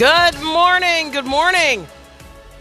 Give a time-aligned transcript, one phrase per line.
[0.00, 1.10] Good morning.
[1.10, 1.86] Good morning.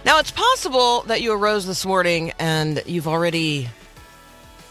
[0.04, 3.70] Now, it's possible that you arose this morning and you've already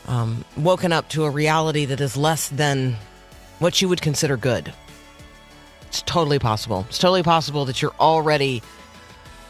[0.07, 2.97] um, woken up to a reality that is less than
[3.59, 4.71] what you would consider good.
[5.87, 6.85] It's totally possible.
[6.91, 8.63] It's totally possible that you're already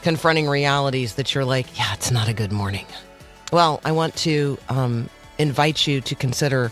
[0.01, 2.85] confronting realities that you're like, yeah, it's not a good morning.
[3.51, 6.71] Well, I want to um, invite you to consider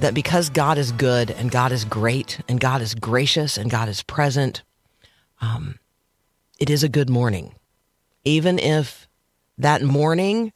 [0.00, 3.88] that because God is good and God is great and God is gracious and God
[3.88, 4.62] is present,
[5.40, 5.78] um,
[6.58, 7.54] it is a good morning.
[8.24, 9.08] Even if
[9.58, 10.52] that morning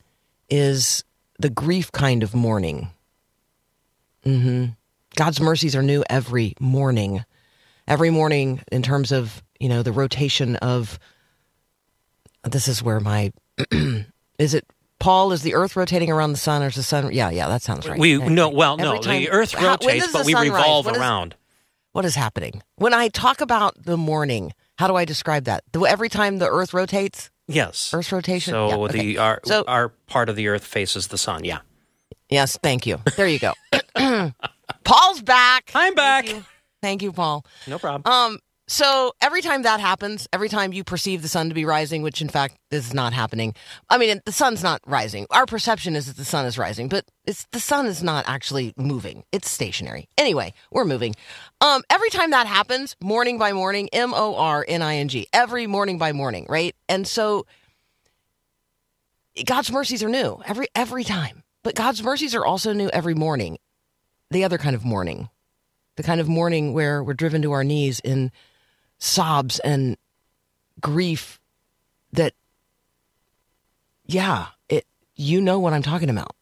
[0.49, 1.05] is
[1.39, 2.91] the grief kind of mourning.
[4.25, 4.67] hmm
[5.17, 7.25] God's mercies are new every morning.
[7.89, 10.99] Every morning, in terms of, you know, the rotation of
[12.45, 13.33] this is where my
[14.39, 14.65] is it
[15.01, 17.63] Paul is the earth rotating around the sun or is the sun yeah, yeah, that
[17.63, 17.99] sounds right.
[17.99, 18.29] We Okay.
[18.29, 19.03] no, well, Every no.
[19.03, 21.35] time- the Earth rotates, does but the we revolve What is- around.
[21.93, 22.63] what is happening?
[22.77, 25.63] When I talk about the morning, how do I describe that?
[25.73, 27.93] The- Every time the earth rotates, Yes.
[27.93, 28.53] Earth rotation?
[28.53, 28.99] So Yeah, okay.
[28.99, 31.45] the our So- our part of the Earth faces the sun.
[31.45, 31.59] Yeah.
[32.31, 32.99] Yes, thank you.
[33.17, 33.53] There you go.
[34.85, 35.71] Paul's back.
[35.75, 36.25] I'm back.
[36.27, 36.45] Thank you,
[36.81, 37.45] Thank you, Paul.
[37.67, 38.11] No problem.
[38.11, 38.39] Um,
[38.71, 42.23] so every time that happens, every time you perceive the sun to be rising, which
[42.23, 43.53] in fact is not happening.
[43.89, 45.27] I mean, the sun's not rising.
[45.31, 48.73] Our perception is that the sun is rising, but it's the sun is not actually
[48.77, 49.25] moving.
[49.33, 50.09] It's stationary.
[50.17, 51.17] Anyway, we're moving.
[51.61, 55.27] Um, every time that happens, morning by morning, M O R N I N G,
[55.33, 56.77] every morning by morning, right?
[56.89, 57.47] And so
[59.47, 61.43] God's mercies are new every every time.
[61.65, 63.59] But God's mercies are also new every morning.
[64.31, 65.29] The other kind of morning.
[65.97, 68.31] The kind of morning where we're driven to our knees in
[69.01, 69.97] sobs and
[70.81, 71.41] grief
[72.13, 72.35] that
[74.07, 76.37] yeah, it you know what I'm talking about.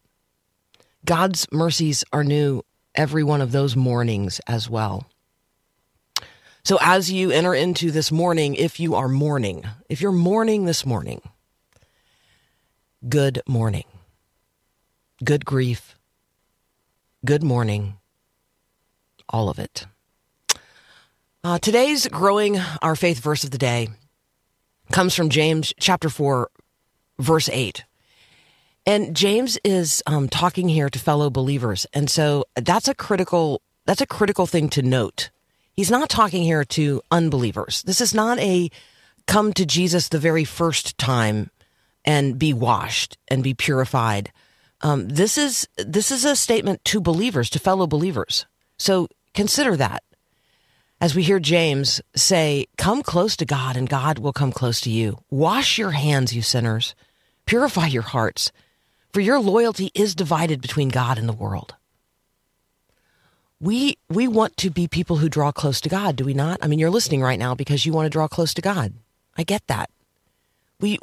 [1.05, 2.63] God's mercies are new
[2.95, 5.07] every one of those mornings as well.
[6.65, 10.85] So as you enter into this morning, if you are mourning, if you're mourning this
[10.85, 11.23] morning,
[13.09, 13.85] good morning.
[15.25, 15.97] Good grief.
[17.25, 17.97] Good morning.
[19.29, 19.87] All of it.
[21.45, 23.89] Uh, today's growing our faith verse of the day
[24.91, 26.51] comes from James chapter 4,
[27.21, 27.85] verse 8.
[28.85, 31.87] And James is um, talking here to fellow believers.
[31.93, 35.31] And so that's a critical that's a critical thing to note.
[35.75, 37.83] He's not talking here to unbelievers.
[37.85, 38.69] This is not a
[39.29, 41.51] come to Jesus the very first time
[42.05, 44.33] and be washed and be purified.
[44.81, 48.45] Um, this is this is a statement to believers, to fellow believers.
[48.77, 50.03] So consider that
[51.01, 54.91] as we hear James say, "Come close to God, and God will come close to
[54.91, 55.23] you.
[55.31, 56.95] Wash your hands, you sinners.
[57.47, 58.53] Purify your hearts,
[59.13, 61.75] for your loyalty is divided between God and the world."
[63.61, 66.61] We we want to be people who draw close to God, do we not?
[66.63, 68.93] I mean, you're listening right now because you want to draw close to God.
[69.37, 69.91] I get that.
[70.81, 70.99] We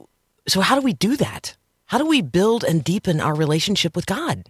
[0.47, 1.57] so how do we do that?
[1.87, 4.49] How do we build and deepen our relationship with God?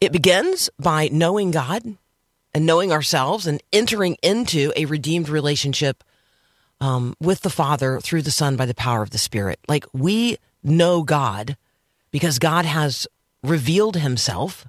[0.00, 1.96] It begins by knowing God
[2.54, 6.02] and knowing ourselves and entering into a redeemed relationship
[6.80, 9.58] um, with the Father through the Son by the power of the Spirit.
[9.68, 11.56] Like we know God
[12.10, 13.06] because God has
[13.42, 14.66] revealed himself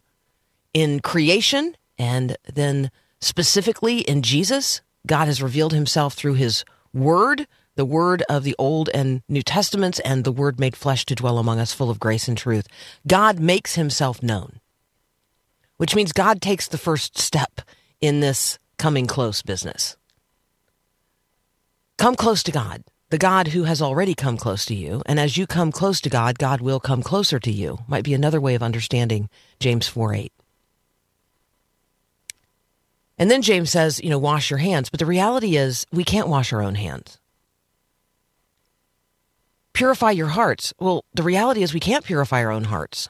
[0.73, 4.81] in creation and then specifically in Jesus.
[5.07, 6.63] God has revealed himself through his
[6.93, 11.15] word, the word of the Old and New Testaments, and the word made flesh to
[11.15, 12.67] dwell among us, full of grace and truth.
[13.07, 14.59] God makes himself known,
[15.79, 17.61] which means God takes the first step
[18.01, 19.95] in this coming close business.
[21.97, 25.01] Come close to God, the God who has already come close to you.
[25.05, 27.79] And as you come close to God, God will come closer to you.
[27.87, 29.29] Might be another way of understanding
[29.61, 30.33] James 4 8.
[33.17, 34.89] And then James says, you know, wash your hands.
[34.89, 37.19] But the reality is, we can't wash our own hands.
[39.71, 40.73] Purify your hearts.
[40.77, 43.07] Well, the reality is, we can't purify our own hearts.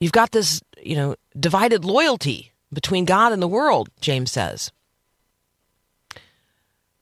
[0.00, 4.72] You've got this, you know, divided loyalty between God and the world, James says.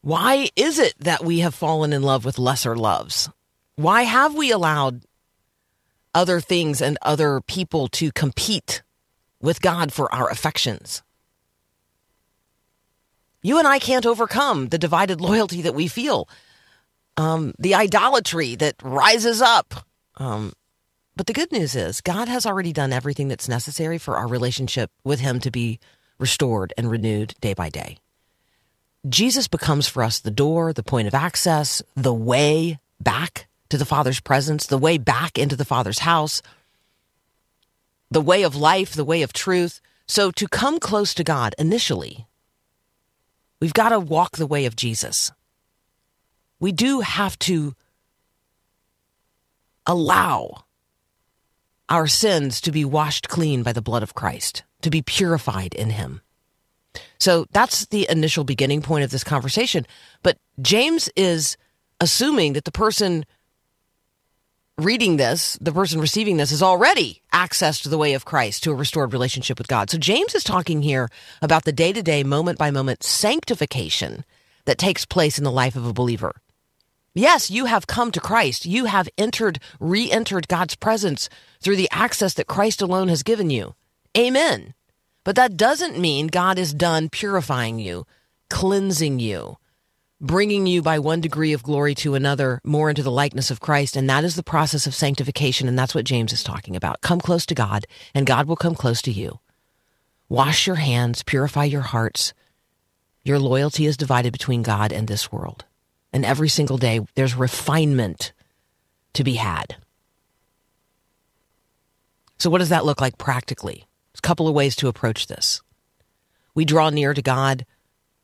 [0.01, 3.29] Why is it that we have fallen in love with lesser loves?
[3.75, 5.03] Why have we allowed
[6.15, 8.83] other things and other people to compete
[9.41, 11.03] with God for our affections?
[13.43, 16.29] You and I can't overcome the divided loyalty that we feel,
[17.17, 19.75] um, the idolatry that rises up.
[20.17, 20.53] Um,
[21.17, 24.91] but the good news is, God has already done everything that's necessary for our relationship
[25.03, 25.81] with Him to be
[26.19, 27.99] restored and renewed day by day.
[29.09, 33.85] Jesus becomes for us the door, the point of access, the way back to the
[33.85, 36.43] Father's presence, the way back into the Father's house,
[38.11, 39.81] the way of life, the way of truth.
[40.07, 42.27] So to come close to God initially,
[43.61, 45.33] we've got to walk the way of Jesus.
[46.61, 47.75] We do have to
[49.87, 50.66] allow
[51.89, 55.91] our sins to be washed clean by the blood of Christ, to be purified in
[55.91, 56.21] Him.
[57.19, 59.87] So that's the initial beginning point of this conversation.
[60.23, 61.57] But James is
[62.01, 63.25] assuming that the person
[64.79, 68.75] reading this, the person receiving this, is already accessed the way of Christ to a
[68.75, 69.91] restored relationship with God.
[69.91, 71.09] So James is talking here
[71.41, 74.25] about the day to day, moment by moment sanctification
[74.67, 76.33] that takes place in the life of a believer.
[77.19, 78.67] Yes, you have come to Christ.
[78.67, 81.31] You have entered, re entered God's presence
[81.63, 83.75] through the access that Christ alone has given you.
[84.19, 84.75] Amen.
[85.25, 88.07] But that doesn't mean God is done purifying you,
[88.51, 89.57] cleansing you,
[90.21, 93.97] bringing you by one degree of glory to another more into the likeness of Christ.
[93.97, 95.69] And that is the process of sanctification.
[95.69, 97.01] And that's what James is talking about.
[97.01, 99.41] Come close to God, and God will come close to you.
[100.29, 102.35] Wash your hands, purify your hearts.
[103.25, 105.65] Your loyalty is divided between God and this world.
[106.17, 108.33] And every single day, there's refinement
[109.13, 109.77] to be had.
[112.39, 113.85] So, what does that look like practically?
[114.13, 115.61] There's a couple of ways to approach this.
[116.55, 117.67] We draw near to God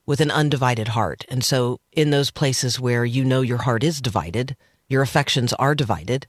[0.06, 1.26] with an undivided heart.
[1.28, 4.56] And so, in those places where you know your heart is divided,
[4.88, 6.26] your affections are divided,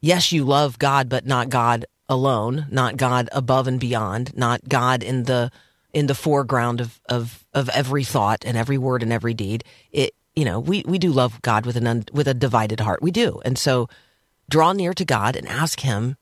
[0.00, 5.02] yes, you love God, but not God alone, not God above and beyond, not God
[5.02, 5.50] in the
[5.92, 9.64] in the foreground of, of, of every thought and every word and every deed.
[9.90, 13.02] It, you know, we, we do love God with an un, with a divided heart.
[13.02, 13.40] We do.
[13.44, 13.88] And so
[14.48, 16.16] draw near to God and ask him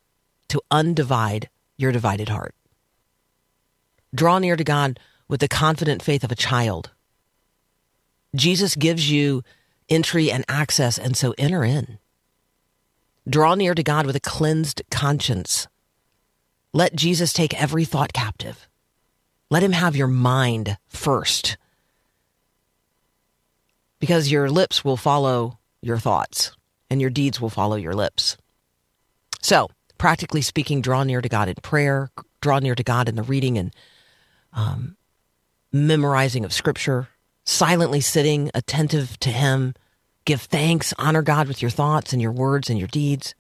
[0.49, 2.55] to undivide your divided heart.
[4.14, 6.90] Draw near to God with the confident faith of a child.
[8.34, 9.43] Jesus gives you
[9.88, 11.99] entry and access, and so enter in.
[13.28, 15.67] Draw near to God with a cleansed conscience.
[16.72, 18.69] Let Jesus take every thought captive.
[19.50, 21.56] Let him have your mind first.
[24.04, 26.54] Because your lips will follow your thoughts,
[26.90, 28.36] and your deeds will follow your lips.
[29.40, 32.10] So, practically speaking, draw near to God in prayer,
[32.42, 33.74] draw near to God in the reading and
[34.52, 34.98] um,
[35.72, 37.08] memorizing of Scripture,
[37.46, 39.72] silently sitting, attentive to Him.
[40.26, 43.34] Give thanks, honor God with your thoughts and your words and your deeds.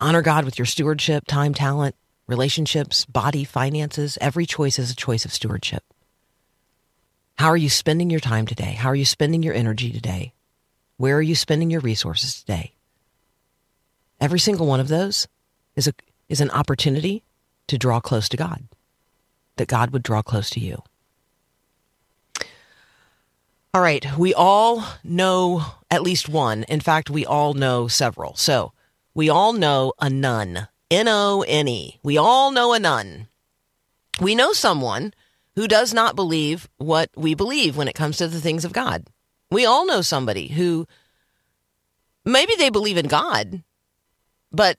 [0.00, 1.94] Honor God with your stewardship, time, talent,
[2.26, 4.18] relationships, body, finances.
[4.20, 5.84] Every choice is a choice of stewardship.
[7.38, 8.72] How are you spending your time today?
[8.72, 10.32] How are you spending your energy today?
[10.96, 12.72] Where are you spending your resources today?
[14.20, 15.28] Every single one of those
[15.76, 15.92] is a
[16.28, 17.22] is an opportunity
[17.68, 18.64] to draw close to God.
[19.54, 20.82] That God would draw close to you.
[23.72, 26.64] All right, we all know at least one.
[26.64, 28.34] In fact, we all know several.
[28.34, 28.72] So,
[29.14, 30.66] we all know a none.
[30.90, 32.00] N O N E.
[32.02, 33.28] We all know a none.
[34.20, 35.14] We know someone
[35.58, 39.04] who does not believe what we believe when it comes to the things of God.
[39.50, 40.86] We all know somebody who
[42.24, 43.64] maybe they believe in God,
[44.52, 44.78] but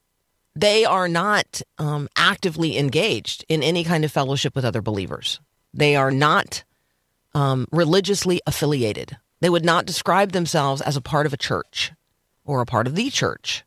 [0.55, 5.41] they are not um, actively engaged in any kind of fellowship with other believers.
[5.73, 6.63] They are not
[7.33, 9.17] um, religiously affiliated.
[9.41, 11.91] They would not describe themselves as a part of a church
[12.45, 13.65] or a part of the church.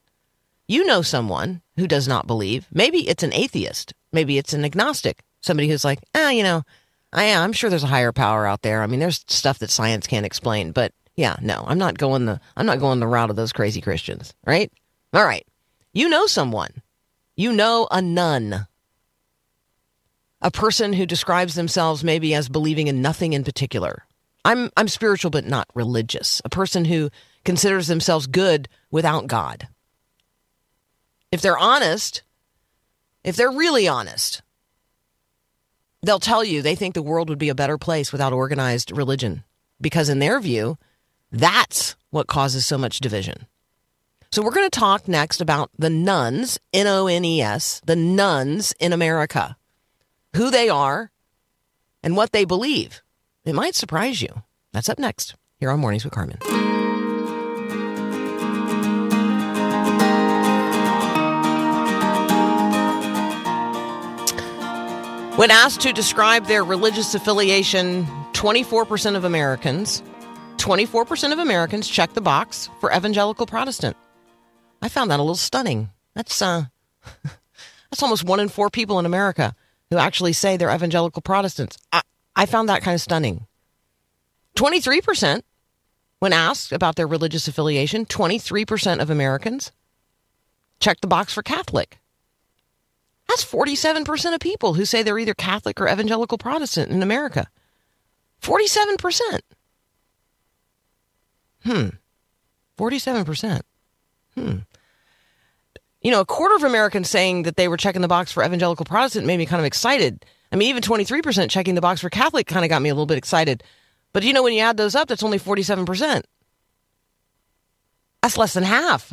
[0.66, 2.68] You know someone who does not believe.
[2.72, 3.92] Maybe it's an atheist.
[4.12, 5.22] Maybe it's an agnostic.
[5.42, 6.62] Somebody who's like, ah, you know,
[7.12, 7.42] I am.
[7.42, 8.82] I'm sure there's a higher power out there.
[8.82, 12.40] I mean, there's stuff that science can't explain, but yeah, no, I'm not going the
[12.56, 14.72] I'm not going the route of those crazy Christians, right?
[15.12, 15.46] All right.
[15.92, 16.82] You know someone.
[17.36, 18.66] You know a none.
[20.40, 24.04] A person who describes themselves maybe as believing in nothing in particular.
[24.44, 26.40] I'm I'm spiritual but not religious.
[26.44, 27.10] A person who
[27.44, 29.68] considers themselves good without God.
[31.30, 32.22] If they're honest,
[33.22, 34.42] if they're really honest,
[36.02, 39.44] they'll tell you they think the world would be a better place without organized religion
[39.80, 40.78] because in their view,
[41.30, 43.46] that's what causes so much division.
[44.30, 47.96] So we're going to talk next about the nones, N O N E S, the
[47.96, 49.56] nones in America,
[50.34, 51.10] who they are
[52.02, 53.02] and what they believe.
[53.44, 54.42] It might surprise you.
[54.72, 56.38] That's up next here on Mornings with Carmen.
[65.36, 70.02] When asked to describe their religious affiliation, 24% of Americans,
[70.58, 73.96] 24% of Americans check the box for evangelical Protestant.
[74.82, 75.88] I found that a little stunning.
[76.14, 76.64] That's uh
[77.90, 79.54] that's almost one in 4 people in America
[79.88, 81.78] who actually say they're evangelical Protestants.
[81.90, 82.02] I,
[82.36, 83.46] I found that kind of stunning.
[84.56, 85.42] 23%
[86.18, 89.72] when asked about their religious affiliation, 23% of Americans
[90.78, 92.01] check the box for Catholic.
[93.32, 97.48] That's 47% of people who say they're either Catholic or evangelical Protestant in America.
[98.42, 99.40] 47%.
[101.64, 101.88] Hmm.
[102.76, 103.62] 47%.
[104.34, 104.56] Hmm.
[106.02, 108.84] You know, a quarter of Americans saying that they were checking the box for evangelical
[108.84, 110.26] Protestant made me kind of excited.
[110.52, 113.06] I mean, even 23% checking the box for Catholic kind of got me a little
[113.06, 113.64] bit excited.
[114.12, 116.22] But you know, when you add those up, that's only 47%.
[118.20, 119.10] That's less than half.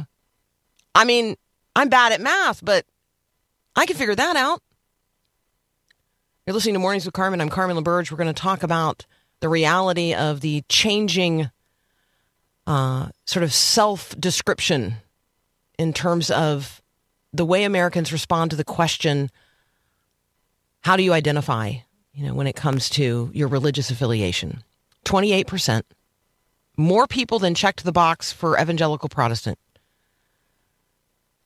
[0.93, 1.37] I mean,
[1.73, 2.85] I'm bad at math, but
[3.79, 4.61] I can figure that out.
[6.45, 7.39] You're listening to Mornings with Carmen.
[7.39, 8.11] I'm Carmen LaBerge.
[8.11, 9.05] We're going to talk about
[9.39, 11.49] the reality of the changing
[12.67, 14.95] uh, sort of self description
[15.77, 16.81] in terms of
[17.31, 19.31] the way Americans respond to the question
[20.81, 21.71] how do you identify,
[22.13, 24.61] you know, when it comes to your religious affiliation?
[25.05, 25.83] 28%.
[26.75, 29.57] More people than checked the box for evangelical Protestant.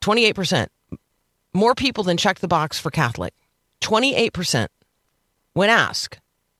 [0.00, 0.66] 28%.
[1.54, 3.32] More people than checked the box for Catholic.
[3.80, 4.66] 28%.
[5.52, 6.18] When asked,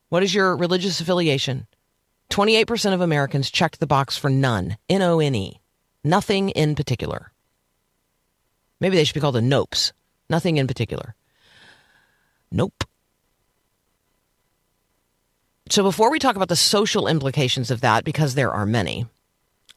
[0.08, 1.66] what is your religious affiliation?
[2.30, 4.76] 28% of Americans checked the box for none.
[4.88, 5.60] N O N E.
[6.04, 7.32] Nothing in particular.
[8.80, 9.92] Maybe they should be called a nopes.
[10.30, 11.14] Nothing in particular.
[12.52, 12.84] Nope.
[15.70, 19.06] So before we talk about the social implications of that, because there are many,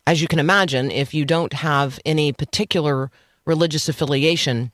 [0.05, 3.09] as you can imagine, if you don't have any particular
[3.45, 4.71] religious affiliation,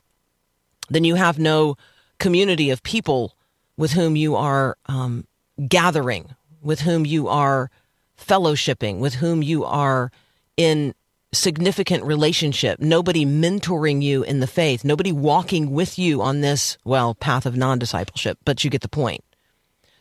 [0.90, 1.78] then you have no
[2.20, 3.36] community of people
[3.78, 5.26] with whom you are um,
[5.68, 7.70] gathering, with whom you are
[8.18, 10.12] fellowshipping, with whom you are
[10.58, 10.94] in
[11.34, 17.16] significant relationship, nobody mentoring you in the faith, nobody walking with you on this, well,
[17.16, 19.24] path of non discipleship, but you get the point.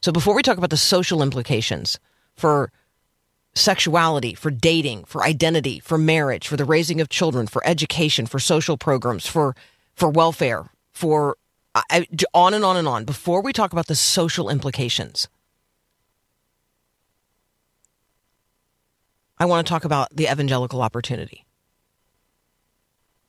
[0.01, 1.99] So before we talk about the social implications
[2.37, 2.71] for
[3.55, 8.39] sexuality, for dating, for identity, for marriage, for the raising of children, for education, for
[8.39, 9.55] social programs, for
[9.95, 11.37] for welfare, for
[11.75, 13.05] I, on and on and on.
[13.05, 15.29] Before we talk about the social implications,
[19.39, 21.47] I want to talk about the evangelical opportunity.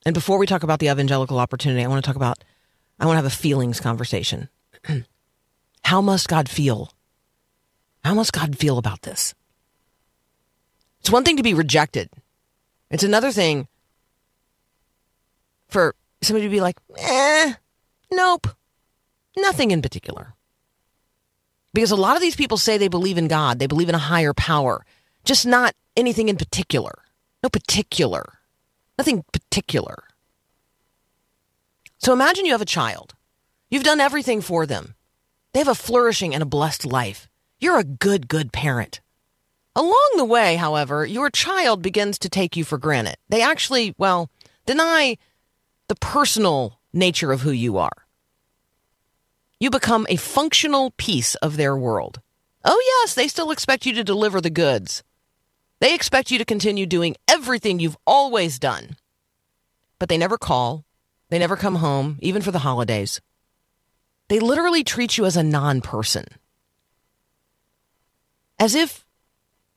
[0.06, 2.44] And before we talk about the evangelical opportunity, I want to talk about,
[3.00, 4.50] I want to have a feelings conversation.
[5.86, 6.92] How must God feel?
[8.04, 9.34] How must God feel about this?
[11.00, 12.10] It's one thing to be rejected,
[12.90, 13.68] it's another thing
[15.68, 17.54] for somebody to be like, eh,
[18.12, 18.48] nope,
[19.38, 20.34] nothing in particular.
[21.74, 24.10] Because a lot of these people say they believe in God, they believe in a
[24.10, 24.86] higher power,
[25.24, 27.04] just not anything in particular.
[27.42, 28.40] No particular.
[28.98, 30.04] Nothing particular.
[31.98, 33.16] So imagine you have a child.
[33.70, 34.96] You've done everything for them.
[35.54, 37.28] They have a flourishing and a blessed life.
[37.60, 39.02] You're a good, good parent.
[39.76, 43.16] Along the way, however, your child begins to take you for granted.
[43.30, 44.30] They actually, well,
[44.66, 45.18] deny
[45.94, 48.08] the personal nature of who you are.
[49.60, 52.20] You become a functional piece of their world.
[52.66, 55.04] Oh, yes, they still expect you to deliver the goods.
[55.82, 58.96] They expect you to continue doing everything you've always done.
[60.00, 60.84] But they never call,
[61.30, 63.22] they never come home, even for the holidays.
[64.30, 66.26] They literally treat you as a non person.
[68.60, 69.06] As if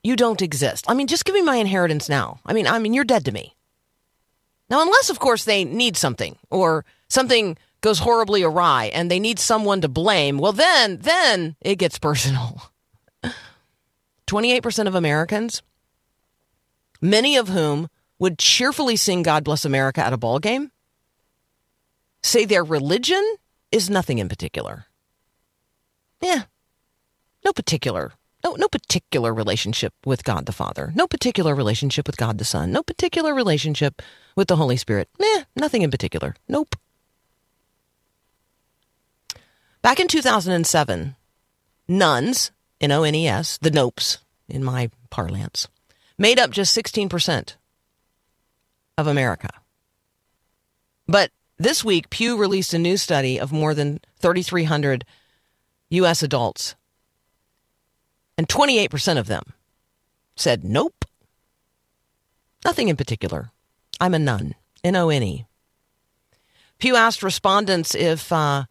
[0.02, 0.86] you don't exist.
[0.88, 2.40] I mean, just give me my inheritance now.
[2.46, 3.55] I mean, I mean, you're dead to me.
[4.68, 9.38] Now, unless, of course, they need something or something goes horribly awry and they need
[9.38, 12.72] someone to blame, well, then, then it gets personal.
[14.26, 15.62] 28% of Americans
[17.00, 20.70] many of whom would cheerfully sing God Bless America at a ball game,
[22.22, 23.36] say their religion
[23.70, 24.86] is nothing in particular.
[26.20, 26.44] Yeah,
[27.44, 28.12] no particular,
[28.46, 32.70] no, no particular relationship with God the Father, no particular relationship with God the Son,
[32.70, 34.00] no particular relationship
[34.36, 35.08] with the Holy Spirit.
[35.20, 36.36] Eh, nothing in particular.
[36.46, 36.76] Nope.
[39.82, 41.16] Back in 2007,
[41.88, 45.66] nones, N O N E S, the nopes in my parlance,
[46.16, 47.56] made up just 16%
[48.96, 49.50] of America.
[51.08, 55.04] But this week, Pew released a new study of more than 3,300
[55.90, 56.22] U.S.
[56.22, 56.76] adults,
[58.38, 59.42] and 28% of them
[60.36, 61.04] said, nope.
[62.64, 63.50] Nothing in particular.
[64.00, 64.54] I'm a none.
[64.84, 65.46] N O N E.
[66.78, 68.64] Pew asked respondents if, uh,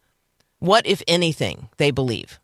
[0.60, 2.40] what, if anything, they believe.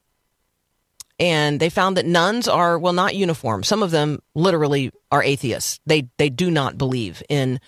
[1.19, 3.61] And they found that nones are, well, not uniform.
[3.63, 5.79] Some of them literally are atheists.
[5.85, 7.59] They, they do not believe in,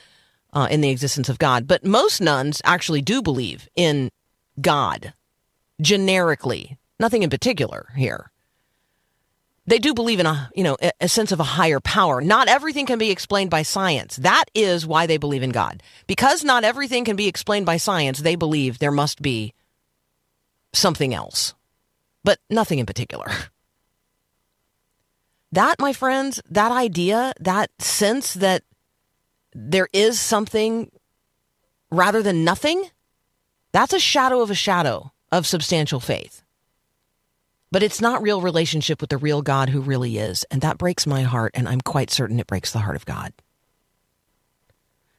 [0.54, 1.68] uh, in the existence of God.
[1.68, 4.10] But most nones actually do believe in
[4.60, 5.14] God,
[5.80, 6.80] generically.
[7.00, 8.33] Nothing in particular here
[9.66, 12.22] they do believe in a you know a, sense of a higher power.
[12.22, 14.18] Not everything can be explained by science.
[14.18, 15.82] That is why they believe in god.
[16.08, 19.54] Because not everything can be explained by science they believe there must be
[20.74, 21.54] something else
[22.24, 23.28] but nothing in particular.
[25.52, 28.64] That my friends that idea that sense that
[29.54, 30.90] there is something
[31.92, 32.90] rather than nothing
[33.72, 36.43] that's a shadow of a shadow of substantial faith
[37.74, 40.46] but it's not real relationship with the real God who really is.
[40.52, 43.34] And that breaks my heart, and I'm quite certain it breaks the heart of God.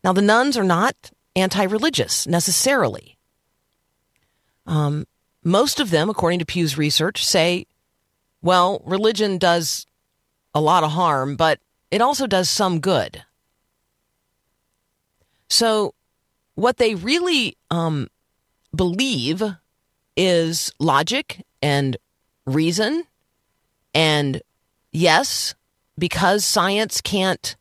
[0.04, 0.94] Now, the nones are not
[1.34, 3.18] anti religious necessarily.
[4.68, 5.04] Um,
[5.42, 7.66] most of them, according to Pew's research, say,
[8.40, 9.84] well, religion does
[10.54, 11.58] a lot of harm, but
[11.90, 13.24] it also does some good.
[15.48, 15.92] So,
[16.54, 18.06] what they really um,
[18.72, 19.42] believe
[20.16, 21.96] is logic and
[22.46, 23.04] reason.
[23.94, 24.42] And
[24.92, 25.54] yes,
[25.98, 27.56] because science can't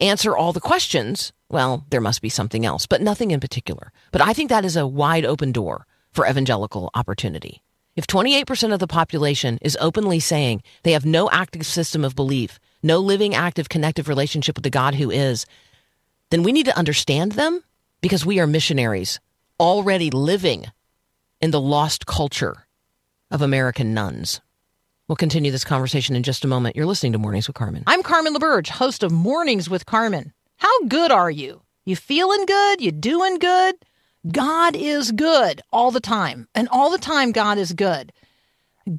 [0.00, 3.92] answer all the questions, well, there must be something else, but nothing in particular.
[4.10, 7.62] But I think that is a wide open door for evangelical opportunity.
[7.94, 12.58] If 28% of the population is openly saying they have no active system of belief,
[12.82, 15.44] no living, active, connective relationship with the God who is,
[16.30, 17.62] then we need to understand them
[18.00, 19.20] because we are missionaries
[19.60, 20.66] already living
[21.40, 22.66] in the lost culture
[23.32, 24.40] of American nones.
[25.08, 26.76] We'll continue this conversation in just a moment.
[26.76, 27.82] You're listening to Mornings with Carmen.
[27.86, 30.32] I'm Carmen LaBerge, host of Mornings with Carmen.
[30.58, 31.62] How good are you?
[31.86, 32.80] You feeling good?
[32.80, 33.74] You doing good?
[34.30, 36.46] God is good all the time.
[36.54, 38.12] And all the time, God is good.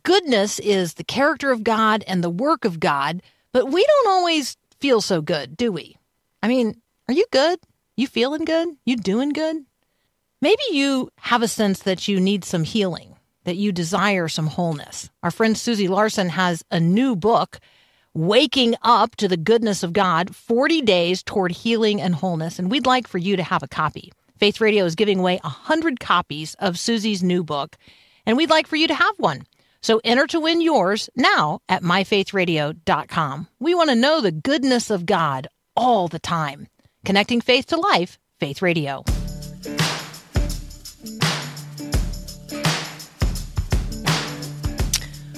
[0.01, 4.58] Goodness is the character of God and the work of God, but we don't always
[4.79, 5.95] feel so good, do we?
[6.41, 7.60] I mean, are you good?
[7.95, 8.67] You feeling good?
[8.84, 9.58] You doing good?
[10.41, 13.12] Maybe you have a sense that you need some healing
[13.43, 15.10] that you desire some wholeness.
[15.21, 17.60] Our friend Susie Larson has a new book,
[18.13, 22.60] Waking Up to the Goodness of God 40 Days Toward Healing and Wholeness.
[22.60, 24.12] And we'd like for you to have a copy.
[24.38, 27.77] Faith Radio is giving away 100 copies of Susie's new book,
[28.25, 29.43] and we'd like for you to have one.
[29.82, 33.47] So enter to win yours now at myfaithradio.com.
[33.60, 36.67] We want to know the goodness of God all the time.
[37.06, 39.03] Connecting faith to life, Faith Radio.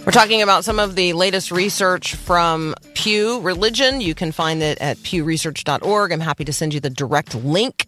[0.06, 4.02] We're talking about some of the latest research from Pew Religion.
[4.02, 6.12] You can find it at pewresearch.org.
[6.12, 7.88] I'm happy to send you the direct link.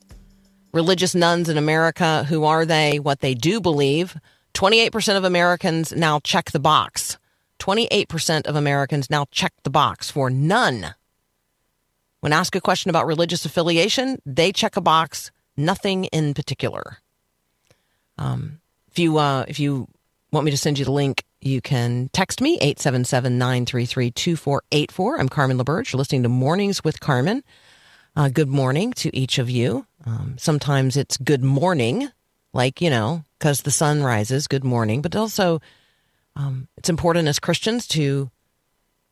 [0.74, 4.18] Religious nones in America, who are they, what they do believe.
[4.56, 7.20] 28% of Americans now check the box.
[7.60, 10.96] 28% of Americans now check the box for none.
[12.22, 16.98] When asked a question about religious affiliation, they check a box, nothing in particular.
[18.18, 19.88] Um, if you uh, if you
[20.32, 25.20] want me to send you the link, you can text me, 877 933 2484.
[25.20, 25.94] I'm Carmen LaBerge.
[25.94, 27.44] You're listening to Mornings with Carmen.
[28.16, 29.86] Uh, good morning to each of you.
[30.06, 32.10] Um, sometimes it's good morning,
[32.54, 35.02] like, you know, because the sun rises, good morning.
[35.02, 35.62] But also,
[36.36, 38.32] um, it's important as Christians to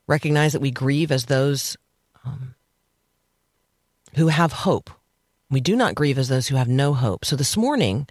[0.08, 1.78] recognize that we grieve as those
[2.26, 2.56] um,
[4.16, 4.90] who have hope.
[5.52, 7.26] We do not grieve as those who have no hope.
[7.26, 8.08] So this morning,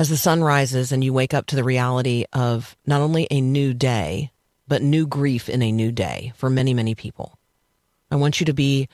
[0.00, 3.42] as the sun rises and you wake up to the reality of not only a
[3.42, 4.30] new day,
[4.66, 7.38] but new grief in a new day for many, many people.
[8.10, 8.88] I want you to be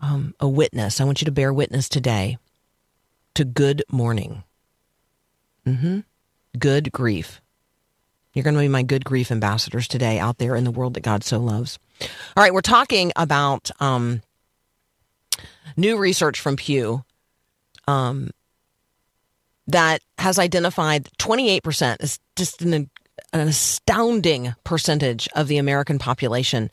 [0.00, 1.00] um, a witness.
[1.00, 2.38] I want you to bear witness today
[3.34, 4.44] to good mourning.
[5.66, 5.98] Mm-hmm.
[6.56, 7.40] Good grief.
[8.32, 11.02] You're going to be my good grief ambassadors today out there in the world that
[11.02, 11.80] God so loves.
[12.00, 14.22] All right, we're talking about um,
[15.76, 17.04] new research from Pew
[17.88, 18.30] um,
[19.66, 22.90] that has identified 28% is just an,
[23.32, 26.70] an astounding percentage of the American population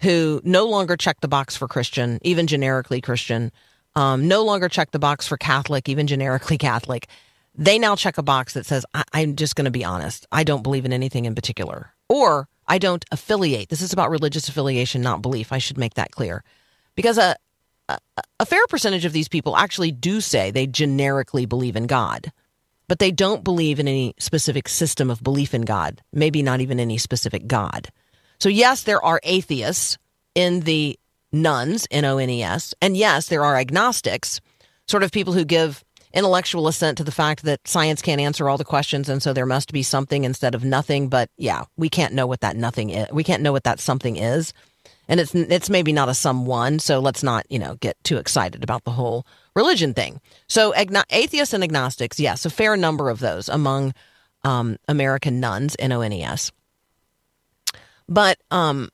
[0.00, 3.52] who no longer check the box for Christian, even generically Christian,
[3.96, 7.08] um, no longer check the box for Catholic, even generically Catholic.
[7.54, 10.26] They now check a box that says, I- I'm just going to be honest.
[10.32, 11.92] I don't believe in anything in particular.
[12.08, 13.68] Or I don't affiliate.
[13.68, 15.52] This is about religious affiliation, not belief.
[15.52, 16.44] I should make that clear.
[16.94, 17.36] Because a,
[18.38, 22.32] a fair percentage of these people actually do say they generically believe in God,
[22.88, 26.80] but they don't believe in any specific system of belief in God, maybe not even
[26.80, 27.88] any specific God.
[28.38, 29.98] So, yes, there are atheists
[30.34, 30.98] in the
[31.32, 32.74] nones, N O N E S.
[32.80, 34.40] And yes, there are agnostics,
[34.86, 38.58] sort of people who give intellectual assent to the fact that science can't answer all
[38.58, 42.12] the questions and so there must be something instead of nothing but yeah we can't
[42.12, 44.52] know what that nothing is we can't know what that something is
[45.10, 48.64] and it's it's maybe not a someone so let's not you know get too excited
[48.64, 50.22] about the whole religion thing.
[50.48, 53.92] So agno- atheists and agnostics yes a fair number of those among
[54.42, 56.50] um, american nones n-o-n-e-s
[58.10, 58.88] but um,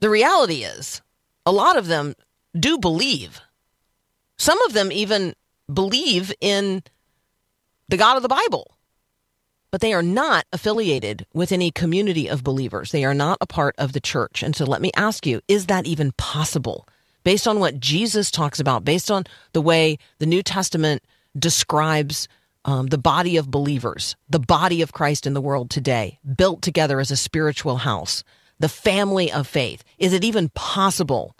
[0.00, 1.00] the reality is
[1.46, 2.14] a lot of them
[2.58, 3.40] do believe.
[4.36, 5.34] Some of them even
[5.72, 6.82] believe in
[7.88, 8.76] the God of the Bible,
[9.70, 12.92] but they are not affiliated with any community of believers.
[12.92, 14.42] They are not a part of the church.
[14.42, 16.86] And so let me ask you, is that even possible?
[17.24, 21.02] Based on what Jesus talks about, based on the way the New Testament
[21.38, 22.28] describes
[22.64, 27.00] um, the body of believers, the body of Christ in the world today, built together
[27.00, 28.24] as a spiritual house,
[28.58, 31.36] the family of faith, is it even possible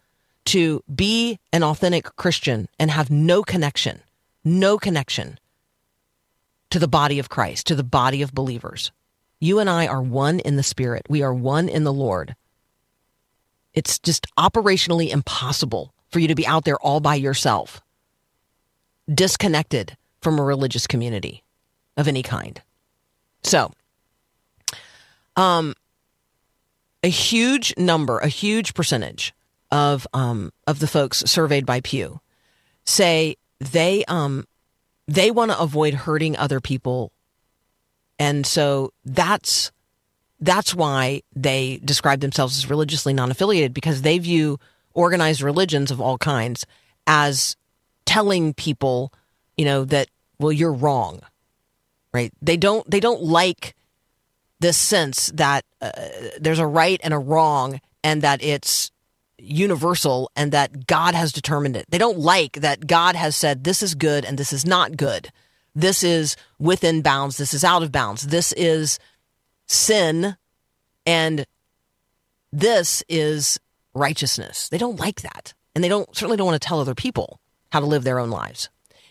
[0.46, 4.00] to be an authentic Christian and have no connection
[4.48, 5.38] no connection
[6.70, 8.92] to the body of Christ, to the body of believers.
[9.40, 11.06] You and I are one in the Spirit.
[11.08, 12.34] We are one in the Lord.
[13.74, 17.80] It's just operationally impossible for you to be out there all by yourself,
[19.12, 21.44] disconnected from a religious community
[21.96, 22.60] of any kind.
[23.42, 23.72] So,
[25.36, 25.74] um,
[27.02, 29.32] a huge number, a huge percentage
[29.70, 32.20] of um, of the folks surveyed by Pew
[32.84, 34.46] say they um
[35.08, 37.10] they want to avoid hurting other people.
[38.18, 39.72] And so that's
[40.40, 44.60] that's why they describe themselves as religiously non-affiliated because they view
[44.94, 46.64] organized religions of all kinds
[47.08, 47.56] as
[48.04, 49.12] telling people
[49.56, 51.20] you know that well you're wrong
[52.12, 52.32] right?
[52.42, 53.74] They don't they don't like
[54.60, 55.92] this sense that uh,
[56.40, 58.90] there's a right and a wrong and that it's
[59.38, 61.86] universal and that God has determined it.
[61.88, 65.30] They don't like that God has said this is good and this is not good.
[65.74, 67.36] This is within bounds.
[67.36, 68.28] This is out of bounds.
[68.28, 68.98] This is
[69.66, 70.36] sin
[71.06, 71.46] and
[72.52, 73.60] this is
[73.94, 74.68] righteousness.
[74.68, 75.54] They don't like that.
[75.74, 78.30] And they don't certainly don't want to tell other people how to live their own
[78.30, 78.68] lives.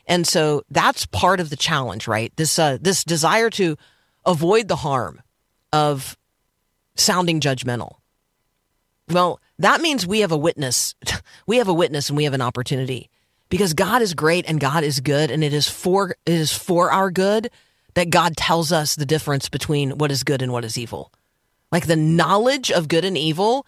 [0.08, 2.34] And so that's part of the challenge, right?
[2.36, 3.78] This uh, this desire to
[4.26, 5.22] avoid the harm
[5.72, 6.18] of
[6.96, 7.96] sounding judgmental.
[9.10, 10.96] Well, that means we have a witness.
[11.46, 13.10] We have a witness and we have an opportunity
[13.48, 16.92] because God is great and God is good and it is for it is for
[16.92, 17.50] our good
[17.94, 21.14] that God tells us the difference between what is good and what is evil.
[21.72, 23.66] Like the knowledge of good and evil.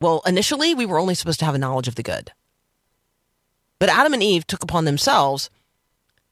[0.00, 2.32] Well, initially we were only supposed to have a knowledge of the good.
[3.78, 5.48] But Adam and Eve took upon themselves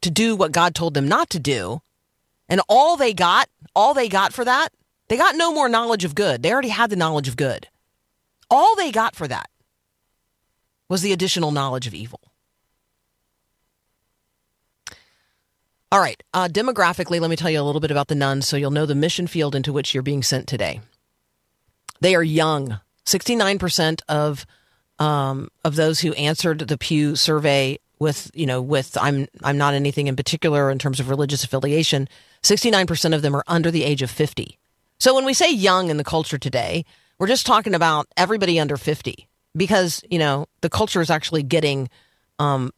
[0.01, 1.81] to do what God told them not to do.
[2.47, 4.69] And all they got, all they got for that,
[5.07, 6.43] they got no more knowledge of good.
[6.43, 7.67] They already had the knowledge of good.
[8.49, 9.49] All they got for that
[10.87, 12.19] was the additional knowledge of evil.
[15.91, 18.57] All right, uh, demographically, let me tell you a little bit about the nones so
[18.57, 20.81] you'll know the mission field into which you're being sent today.
[21.99, 22.79] They are young.
[23.05, 24.45] 69% of
[24.99, 29.73] um, of those who answered the Pew survey with, you know, with I'm I'm not
[29.73, 32.07] anything in particular in terms of religious affiliation,
[32.43, 34.59] 69% of them are under the age of 50.
[34.99, 36.85] So when we say young in the culture today,
[37.19, 41.89] we're just talking about everybody under 50 because, you know, the culture is actually getting
[42.39, 42.71] um,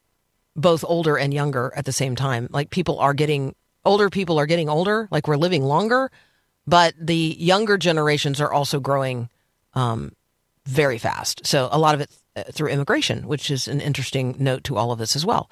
[0.56, 2.48] both older and younger at the same time.
[2.52, 6.12] Like people are getting older, people are getting older, like we're living longer,
[6.68, 9.30] but the younger generations are also growing
[9.74, 10.14] um,
[10.66, 11.46] very fast.
[11.46, 14.92] So a lot of it uh, through immigration, which is an interesting note to all
[14.92, 15.50] of this as well.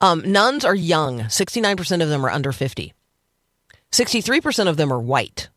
[0.00, 1.20] Um, nones are young.
[1.20, 2.92] 69% of them are under 50.
[3.92, 5.48] 63% of them are white.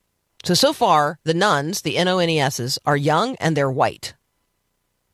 [0.43, 4.13] So, so far, the nones, the N-O-N-E-S's, are young and they're white.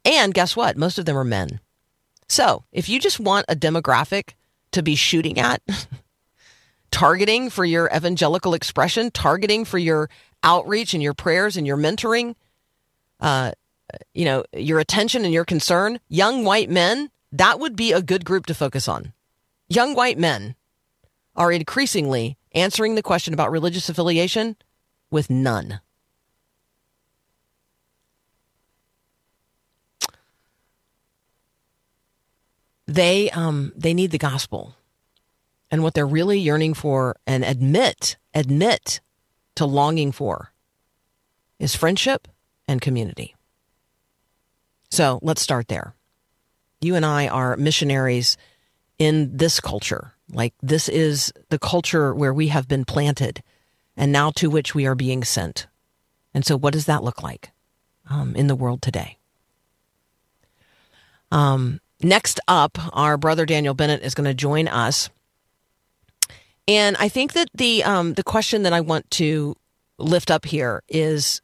[0.03, 0.77] And guess what?
[0.77, 1.59] Most of them are men.
[2.27, 4.33] So, if you just want a demographic
[4.71, 5.61] to be shooting at,
[6.91, 10.09] targeting for your evangelical expression, targeting for your
[10.43, 12.35] outreach and your prayers and your mentoring,
[13.19, 13.51] uh,
[14.13, 18.25] you know, your attention and your concern, young white men, that would be a good
[18.25, 19.13] group to focus on.
[19.67, 20.55] Young white men
[21.35, 24.55] are increasingly answering the question about religious affiliation
[25.15, 25.79] with none.
[32.85, 34.75] They um they need the gospel.
[35.71, 38.99] And what they're really yearning for and admit, admit
[39.55, 40.51] to longing for
[41.59, 42.27] is friendship
[42.67, 43.35] and community.
[44.91, 45.95] So let's start there.
[46.81, 48.37] You and I are missionaries
[48.99, 50.13] in this culture.
[50.29, 53.41] Like this is the culture where we have been planted
[53.97, 55.67] and now to which we are being sent.
[56.33, 57.51] And so, what does that look like?
[58.09, 59.17] um, in the world today.
[61.31, 65.09] Um, next up, our brother Daniel Bennett is going to join us,
[66.67, 69.55] and I think that the um, the question that I want to
[69.97, 71.41] lift up here is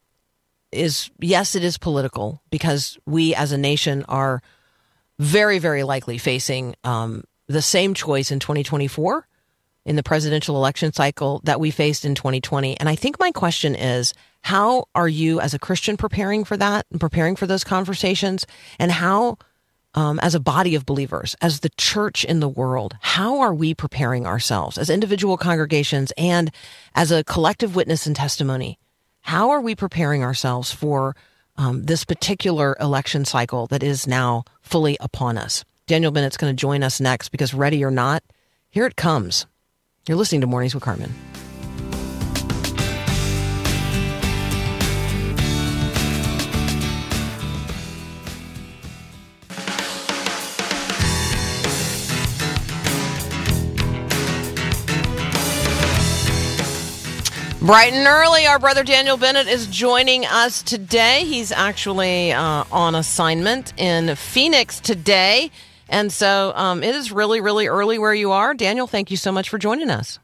[0.71, 4.41] is yes, it is political because we as a nation are
[5.19, 9.27] very, very likely facing um, the same choice in 2024
[9.85, 12.79] in the presidential election cycle that we faced in 2020.
[12.79, 16.85] And I think my question is how are you as a Christian preparing for that
[16.91, 18.45] and preparing for those conversations?
[18.79, 19.37] And how,
[19.93, 23.73] um, as a body of believers, as the church in the world, how are we
[23.73, 26.51] preparing ourselves as individual congregations and
[26.95, 28.79] as a collective witness and testimony?
[29.21, 31.15] How are we preparing ourselves for
[31.57, 35.63] um, this particular election cycle that is now fully upon us?
[35.85, 38.23] Daniel Bennett's going to join us next because, ready or not,
[38.69, 39.45] here it comes.
[40.07, 41.13] You're listening to Mornings with Carmen.
[57.61, 61.25] Bright and early, our brother Daniel Bennett is joining us today.
[61.25, 65.51] He's actually uh, on assignment in Phoenix today.
[65.91, 68.53] And so um, it is really, really early where you are.
[68.53, 70.17] Daniel, thank you so much for joining us.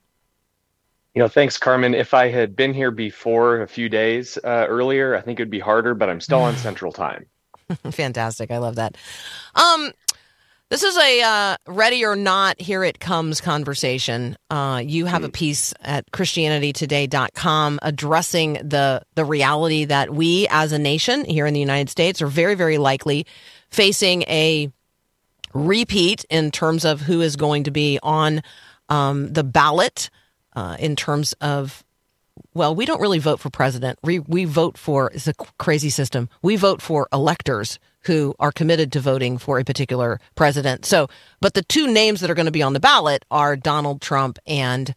[1.14, 1.94] You know, thanks, Carmen.
[1.94, 5.60] If I had been here before a few days uh, earlier, I think it'd be
[5.60, 7.26] harder, but I'm still on Central Time.
[7.92, 8.50] Fantastic.
[8.50, 8.96] I love that.
[9.56, 9.92] Um,
[10.70, 14.38] this is a uh, ready or not, here it comes conversation.
[14.50, 20.80] Uh, you have a piece at ChristianityToday.com addressing the, the reality that we as a
[20.80, 23.26] nation here in the United States are very, very likely
[23.70, 24.72] facing a
[25.66, 28.42] repeat in terms of who is going to be on
[28.90, 30.10] um, the ballot
[30.56, 31.84] uh, in terms of
[32.54, 34.00] well, we don't really vote for president.
[34.04, 36.30] We we vote for it's a crazy system.
[36.42, 40.86] We vote for electors who are committed to voting for a particular president.
[40.86, 41.10] So,
[41.42, 44.40] but the two names that are going to be on the ballot are Donald Trump
[44.48, 44.94] and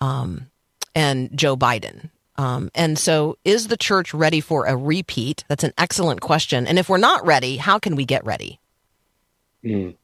[0.00, 0.50] um,
[0.94, 2.10] and Joe Biden.
[2.36, 5.44] Um, and so, is the church ready for a repeat?
[5.48, 6.66] That's an excellent question.
[6.66, 8.60] And if we're not ready, how can we get ready?
[9.64, 9.96] Mm.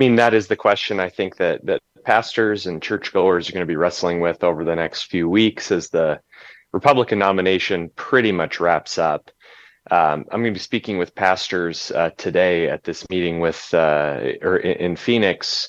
[0.00, 3.60] I mean, that is the question I think that that pastors and churchgoers are going
[3.60, 6.20] to be wrestling with over the next few weeks as the
[6.72, 9.30] Republican nomination pretty much wraps up.
[9.90, 14.20] Um, I'm going to be speaking with pastors uh, today at this meeting with uh,
[14.40, 15.68] or in, in Phoenix,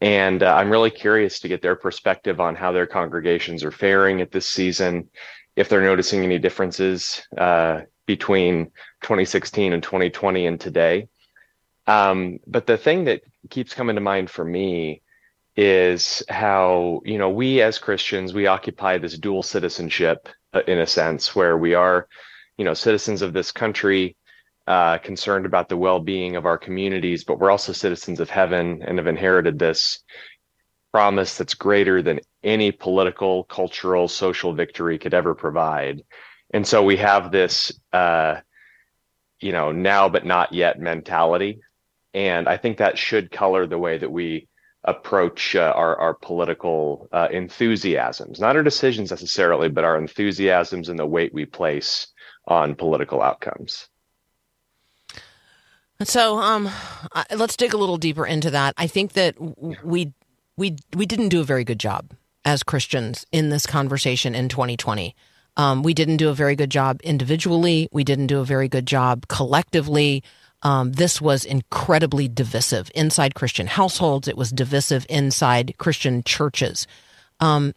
[0.00, 4.20] and uh, I'm really curious to get their perspective on how their congregations are faring
[4.20, 5.08] at this season,
[5.54, 8.64] if they're noticing any differences uh, between
[9.02, 11.06] 2016 and 2020 and today.
[11.86, 15.02] Um, but the thing that keeps coming to mind for me
[15.56, 20.86] is how you know we as Christians we occupy this dual citizenship uh, in a
[20.86, 22.06] sense where we are
[22.56, 24.16] you know citizens of this country
[24.66, 28.98] uh, concerned about the well-being of our communities but we're also citizens of heaven and
[28.98, 30.02] have inherited this
[30.92, 36.02] promise that's greater than any political cultural social victory could ever provide.
[36.52, 38.36] And so we have this uh,
[39.40, 41.60] you know now but not yet mentality
[42.14, 44.48] and i think that should color the way that we
[44.84, 50.98] approach uh, our, our political uh, enthusiasms, not our decisions necessarily, but our enthusiasms and
[50.98, 52.06] the weight we place
[52.46, 53.88] on political outcomes.
[56.02, 56.70] So, um,
[57.34, 58.72] let's dig a little deeper into that.
[58.78, 59.34] I think that
[59.84, 60.14] we
[60.56, 65.14] we we didn't do a very good job as Christians in this conversation in 2020.
[65.58, 67.86] Um, we didn't do a very good job individually.
[67.92, 70.24] We didn't do a very good job collectively.
[70.62, 74.28] Um, this was incredibly divisive inside Christian households.
[74.28, 76.86] It was divisive inside Christian churches.
[77.40, 77.74] Um,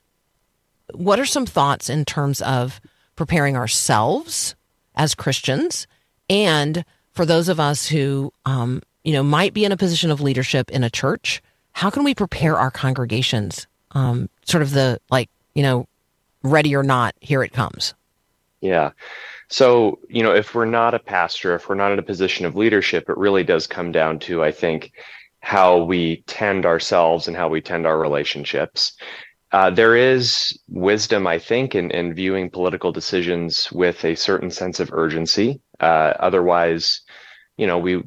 [0.93, 2.81] what are some thoughts in terms of
[3.15, 4.55] preparing ourselves
[4.95, 5.87] as Christians
[6.29, 10.21] and for those of us who, um, you know, might be in a position of
[10.21, 11.41] leadership in a church?
[11.71, 13.67] How can we prepare our congregations?
[13.91, 15.87] Um, sort of the like, you know,
[16.43, 17.93] ready or not, here it comes.
[18.61, 18.91] Yeah.
[19.53, 22.55] So, you know, if we're not a pastor, if we're not in a position of
[22.55, 24.93] leadership, it really does come down to, I think,
[25.41, 28.97] how we tend ourselves and how we tend our relationships.
[29.51, 34.79] Uh, there is wisdom, I think, in, in viewing political decisions with a certain sense
[34.79, 35.61] of urgency.
[35.79, 37.01] Uh, otherwise,
[37.55, 38.01] you know, we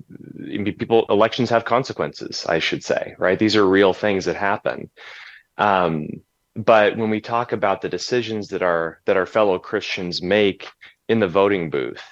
[0.72, 2.44] people elections have consequences.
[2.48, 3.38] I should say, right?
[3.38, 4.90] These are real things that happen.
[5.58, 6.08] Um,
[6.56, 10.66] but when we talk about the decisions that our that our fellow Christians make
[11.08, 12.02] in the voting booth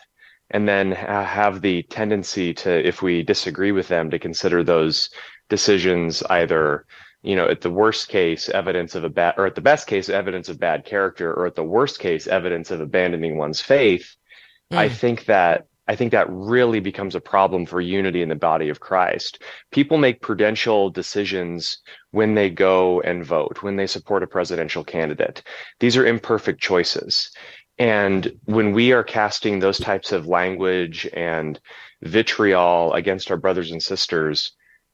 [0.51, 5.11] and then have the tendency to if we disagree with them to consider those
[5.49, 6.87] decisions either
[7.23, 10.09] you know at the worst case evidence of a bad or at the best case
[10.09, 14.17] evidence of bad character or at the worst case evidence of abandoning one's faith
[14.73, 14.77] mm.
[14.77, 18.71] i think that I think that really becomes a problem for unity in the body
[18.71, 19.43] of Christ.
[19.71, 21.79] People make prudential decisions
[22.11, 25.43] when they go and vote, when they support a presidential candidate.
[25.81, 27.31] These are imperfect choices.
[27.79, 31.59] And when we are casting those types of language and
[32.03, 34.53] vitriol against our brothers and sisters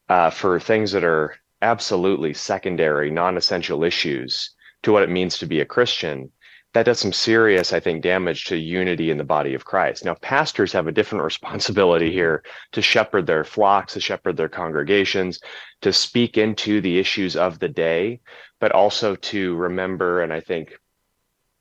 [0.09, 4.51] uh, for things that are absolutely secondary, non essential issues
[4.83, 6.31] to what it means to be a Christian,
[6.73, 10.05] that does some serious, I think, damage to unity in the body of Christ.
[10.05, 15.41] Now, pastors have a different responsibility here to shepherd their flocks, to shepherd their congregations,
[15.83, 18.21] to speak into the issues of the day,
[18.61, 20.79] but also to remember, and I think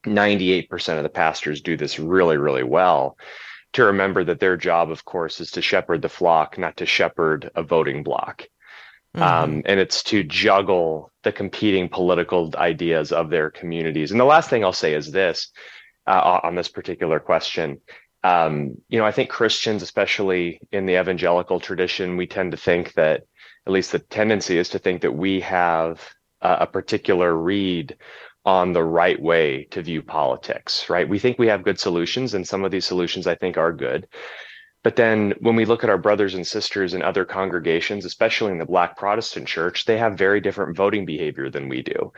[0.09, 3.17] 98% of the pastors do this really, really well,
[3.73, 7.51] to remember that their job, of course, is to shepherd the flock, not to shepherd
[7.55, 8.47] a voting block.
[9.15, 9.23] Mm-hmm.
[9.23, 14.11] Um, and it's to juggle the competing political ideas of their communities.
[14.11, 15.51] And the last thing I'll say is this
[16.05, 17.81] uh, on this particular question.
[18.23, 22.93] Um, you know, I think Christians, especially in the evangelical tradition, we tend to think
[22.93, 23.23] that,
[23.65, 26.01] at least the tendency is to think that we have
[26.41, 27.97] a, a particular read
[28.45, 31.07] on the right way to view politics, right?
[31.07, 34.07] We think we have good solutions, and some of these solutions I think are good.
[34.83, 38.57] But then when we look at our brothers and sisters in other congregations, especially in
[38.57, 42.13] the Black Protestant church, they have very different voting behavior than we do.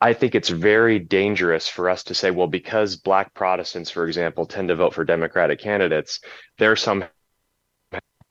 [0.00, 4.46] I think it's very dangerous for us to say, well, because Black Protestants, for example,
[4.46, 6.20] tend to vote for Democratic candidates,
[6.58, 7.04] there's some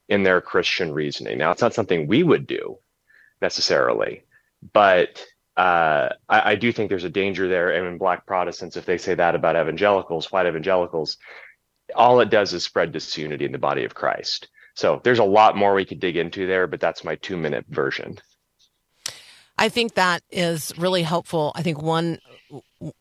[0.08, 1.38] in their Christian reasoning.
[1.38, 2.78] Now, it's not something we would do
[3.42, 4.24] necessarily,
[4.74, 5.26] but
[5.58, 7.72] uh, I, I, do think there's a danger there.
[7.72, 11.18] And in Black Protestants, if they say that about evangelicals, white evangelicals,
[11.96, 14.50] all it does is spread disunity in the body of Christ.
[14.74, 17.66] So there's a lot more we could dig into there, but that's my two minute
[17.70, 18.20] version.
[19.58, 21.54] I think that is really helpful.
[21.56, 22.20] I think one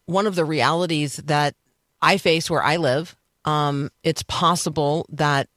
[0.07, 1.55] one of the realities that
[2.01, 5.49] I face where I live, um, it's possible that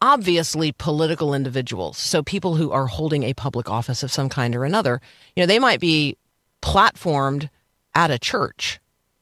[0.00, 4.64] obviously political individuals, so people who are holding a public office of some kind or
[4.64, 5.00] another,
[5.34, 6.16] you know, they might be
[6.62, 7.48] platformed
[7.94, 8.80] at a church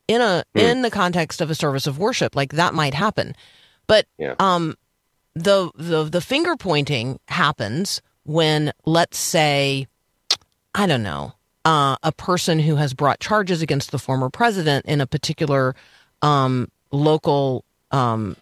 [0.08, 0.60] in a mm.
[0.60, 3.34] in the context of a service of worship like that might happen
[3.86, 4.34] but yeah.
[4.38, 4.76] um
[5.34, 9.86] the the the finger pointing happens when let's say
[10.74, 11.32] i don't know
[11.64, 15.74] uh, a person who has brought charges against the former president in a particular
[16.22, 18.36] um, local um,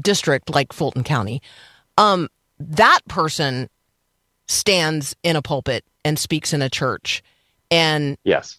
[0.00, 1.42] district like Fulton County,
[1.98, 3.68] um, that person
[4.46, 7.22] stands in a pulpit and speaks in a church,
[7.70, 8.58] and yes,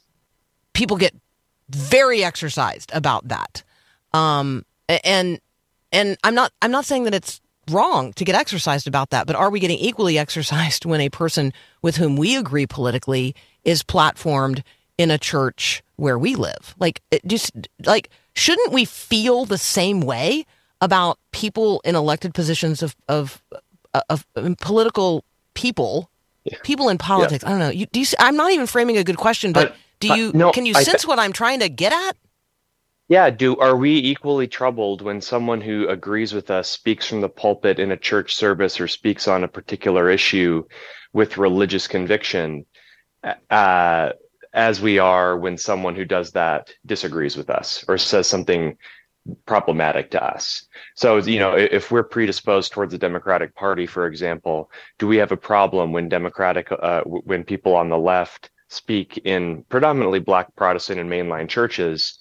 [0.74, 1.14] people get
[1.70, 3.64] very exercised about that.
[4.14, 4.66] Um,
[5.04, 5.40] and
[5.92, 9.36] and I'm not I'm not saying that it's wrong to get exercised about that, but
[9.36, 14.64] are we getting equally exercised when a person with whom we agree politically is platformed
[14.98, 16.76] in a church where we live?
[16.80, 17.52] Like just
[17.86, 20.46] like shouldn't we feel the same way
[20.82, 23.42] about people in elected positions of of
[24.10, 26.10] of, of political people,
[26.44, 26.58] yeah.
[26.64, 27.44] people in politics?
[27.44, 27.50] Yeah.
[27.50, 27.70] I don't know.
[27.70, 30.52] You, do you, I'm not even framing a good question, but, but do you no,
[30.52, 32.18] can you I sense th- what I'm trying to get at?
[33.08, 37.30] Yeah, do are we equally troubled when someone who agrees with us speaks from the
[37.30, 40.64] pulpit in a church service or speaks on a particular issue
[41.14, 42.66] with religious conviction
[43.50, 44.12] uh,
[44.54, 48.78] as we are when someone who does that disagrees with us or says something
[49.46, 50.66] problematic to us.
[50.96, 55.32] So, you know, if we're predisposed towards the Democratic Party, for example, do we have
[55.32, 61.00] a problem when Democratic, uh, when people on the left speak in predominantly Black Protestant
[61.00, 62.18] and mainline churches.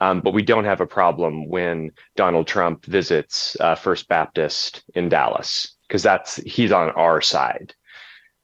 [0.00, 5.10] Um, but we don't have a problem when Donald Trump visits uh, First Baptist in
[5.10, 7.74] Dallas because that's he's on our side.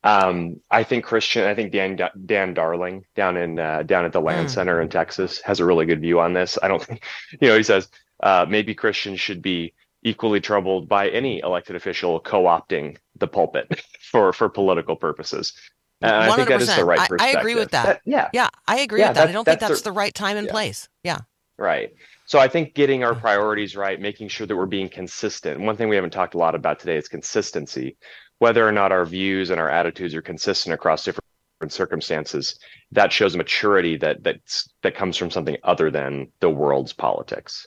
[0.07, 4.21] Um, I think Christian, I think Dan Dan Darling down in uh, down at the
[4.21, 4.51] Land mm.
[4.51, 6.57] Center in Texas has a really good view on this.
[6.63, 7.03] I don't think,
[7.41, 7.89] you know, he says
[8.23, 14.33] uh, maybe Christians should be equally troubled by any elected official co-opting the pulpit for
[14.33, 15.53] for political purposes.
[16.01, 17.27] And I think that is the right perspective.
[17.27, 17.87] I, I agree with that.
[17.87, 18.01] that.
[18.05, 18.29] Yeah.
[18.33, 19.23] Yeah, I agree yeah, with that.
[19.25, 19.31] that.
[19.31, 20.53] I don't think that's the, the, right time and yeah.
[20.53, 20.89] place.
[21.03, 21.19] Yeah.
[21.59, 21.95] Right.
[22.27, 25.59] So I think getting our priorities right, making sure that we're being consistent.
[25.61, 27.97] One thing we haven't talked a lot about today is consistency.
[28.39, 31.25] Whether or not our views and our attitudes are consistent across different
[31.69, 32.59] circumstances,
[32.93, 37.67] that shows maturity that that's, that comes from something other than the world's politics.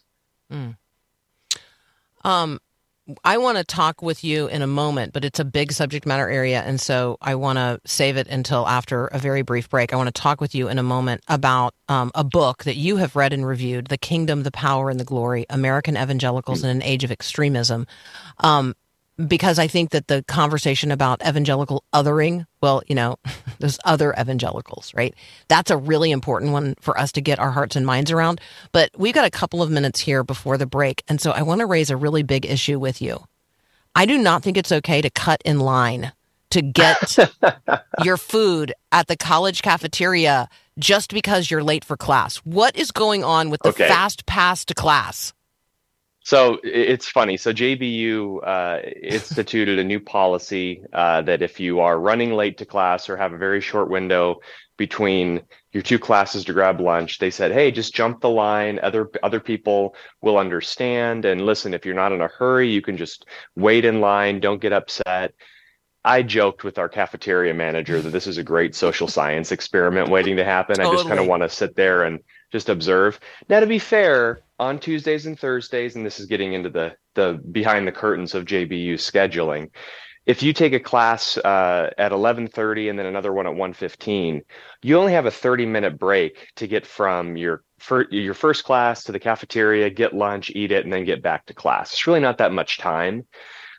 [0.52, 0.78] Mm.
[2.24, 2.60] Um,
[3.24, 6.30] I want to talk with you in a moment, but it's a big subject matter
[6.30, 6.62] area.
[6.62, 9.94] And so I want to save it until after a very brief break.
[9.94, 12.98] I want to talk with you in a moment about um, a book that you
[12.98, 16.84] have read and reviewed The Kingdom, the Power, and the Glory American Evangelicals in an
[16.84, 17.88] Age of Extremism.
[18.40, 18.76] Um,
[19.28, 23.18] because I think that the conversation about evangelical othering, well, you know,
[23.60, 25.14] there's other evangelicals, right?
[25.48, 28.40] That's a really important one for us to get our hearts and minds around.
[28.72, 31.04] But we've got a couple of minutes here before the break.
[31.08, 33.24] And so I want to raise a really big issue with you.
[33.96, 36.14] I do not think it's okay to cut in line
[36.52, 37.18] to get
[38.04, 40.48] your food at the college cafeteria
[40.80, 42.38] just because you're late for class.
[42.38, 43.88] What is going on with the Okay.
[43.88, 45.34] fast pass to class?
[46.24, 47.38] So it's funny.
[47.38, 52.66] So JBU uh, instituted a new policy uh, that if you are running late to
[52.66, 54.42] class or have a very short window
[54.78, 55.42] between
[55.72, 58.80] your two classes to grab lunch, they said, "Hey, just jump the line.
[58.84, 61.26] Other other people will understand.
[61.26, 64.40] And listen, if you're not in a hurry, you can just wait in line.
[64.40, 65.34] Don't get upset."
[66.04, 70.38] I joked with our cafeteria manager that this is a great social science experiment waiting
[70.38, 70.80] to happen.
[70.80, 72.20] I just kind of want to sit there and
[72.52, 73.20] just observe.
[73.50, 77.42] Now, to be fair, on Tuesdays and Thursdays, and this is getting into the the
[77.52, 79.70] behind the curtains of JBU scheduling.
[80.26, 84.42] If you take a class uh, at 11:30 and then another one at 1:15,
[84.84, 89.04] you only have a 30 minute break to get from your fir- your first class
[89.06, 91.94] to the cafeteria, get lunch, eat it, and then get back to class.
[91.94, 93.26] It's really not that much time.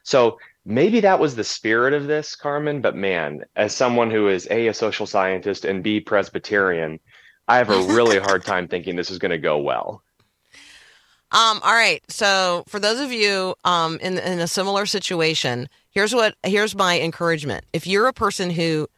[0.03, 2.81] So maybe that was the spirit of this, Carmen.
[2.81, 6.99] But man, as someone who is a a social scientist and b Presbyterian,
[7.47, 10.03] I have a really hard time thinking this is going to go well.
[11.33, 12.03] Um, all right.
[12.09, 17.01] So for those of you um, in in a similar situation, here's what here's my
[17.01, 17.65] encouragement.
[17.73, 18.89] If you're a person who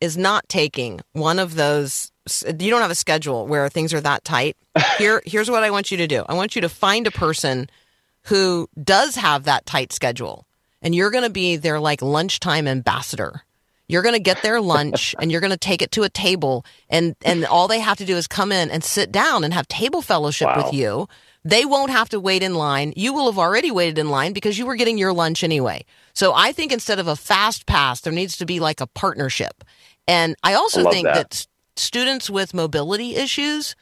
[0.00, 2.10] is not taking one of those,
[2.46, 4.56] you don't have a schedule where things are that tight.
[4.98, 6.24] Here, here's what I want you to do.
[6.28, 7.70] I want you to find a person
[8.24, 10.46] who does have that tight schedule,
[10.82, 13.42] and you're going to be their like lunchtime ambassador.
[13.88, 16.64] You're going to get their lunch and you're going to take it to a table
[16.88, 19.68] and and all they have to do is come in and sit down and have
[19.68, 20.64] table fellowship Wow.
[20.64, 21.08] with you.
[21.44, 22.92] They won't have to wait in line.
[22.96, 25.84] You will have already waited in line because you were getting your lunch anyway.
[26.12, 29.62] So I think instead of a fast pass, there needs to be like a partnership.
[30.08, 31.30] And I also I think that.
[31.30, 33.76] that students with mobility issues,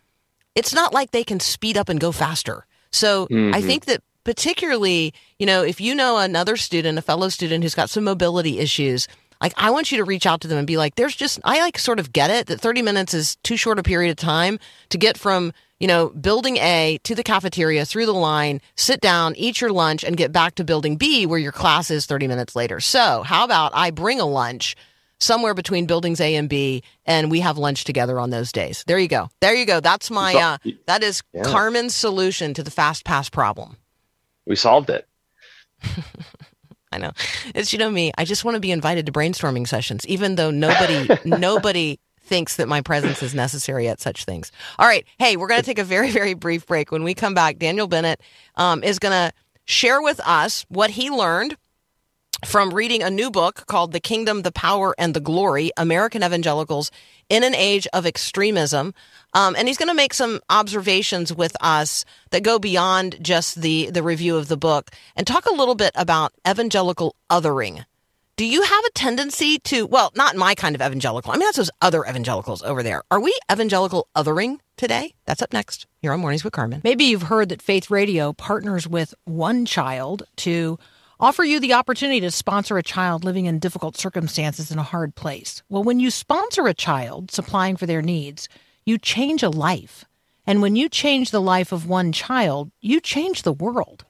[0.55, 2.67] it's not like they can speed up and go faster.
[2.93, 3.67] So I Mhm.
[3.67, 7.89] think that particularly, you know, if you know another student, a fellow student who's got
[7.91, 9.07] some mobility issues,
[9.45, 11.61] like I want you to reach out to them and be like, there's just, I
[11.61, 14.59] like sort of get it that 30 minutes is too short a period of time
[14.89, 19.35] to get from, you know, building A to the cafeteria through the line, sit down,
[19.37, 22.57] eat your lunch, and get back to building B where your class is 30 minutes
[22.57, 22.81] later.
[22.81, 24.77] So how about I bring a lunch
[25.21, 28.83] somewhere between buildings A and B and we have lunch together on those days.
[28.87, 29.29] There you go.
[29.43, 29.81] There you go.
[29.81, 31.43] That's my, uh, that is Yeah.
[31.43, 33.77] Carmen's solution to the fast pass problem.
[34.47, 35.07] We solved it.
[36.95, 37.13] I know.
[37.55, 38.13] It's you know me.
[38.17, 42.69] I just want to be invited to brainstorming sessions, even though nobody nobody thinks that
[42.69, 44.53] my presence is necessary at such things.
[44.79, 45.05] All right.
[45.19, 46.93] Hey, we're going to take a very very brief break.
[46.93, 48.21] When we come back, Daniel Bennett
[48.55, 49.33] um, is going to
[49.65, 51.57] share with us what he learned
[52.45, 56.91] from reading a new book called The Kingdom, the Power, and the Glory American Evangelicals
[57.29, 58.95] in an Age of Extremism.
[59.35, 63.91] Um, and he's going to make some observations with us that go beyond just the,
[63.91, 67.85] the review of the book and talk a little bit about evangelical othering.
[68.37, 71.31] Do you have a tendency to, well, not my kind of evangelical.
[71.31, 73.05] I mean, that's those other evangelicals over there.
[73.11, 75.15] Are we evangelical othering today?
[75.25, 76.81] That's up next here on Mornings with Carmen.
[76.83, 80.81] Maybe you've heard that Faith Radio partners with One Child to
[81.25, 85.15] offer you the opportunity to sponsor a child living in difficult circumstances in a hard
[85.15, 85.63] place.
[85.71, 88.47] Well, when you sponsor a child supplying for their needs,
[88.85, 90.05] you change a life.
[90.47, 94.05] And when you change the life of one child, you change the world.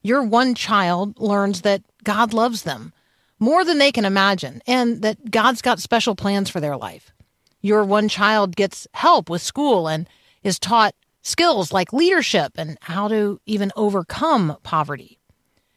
[0.00, 2.94] Your one child learns that God loves them
[3.38, 7.12] more than they can imagine and that God's got special plans for their life.
[7.60, 10.08] Your one child gets help with school and
[10.42, 15.18] is taught skills like leadership and how to even overcome poverty.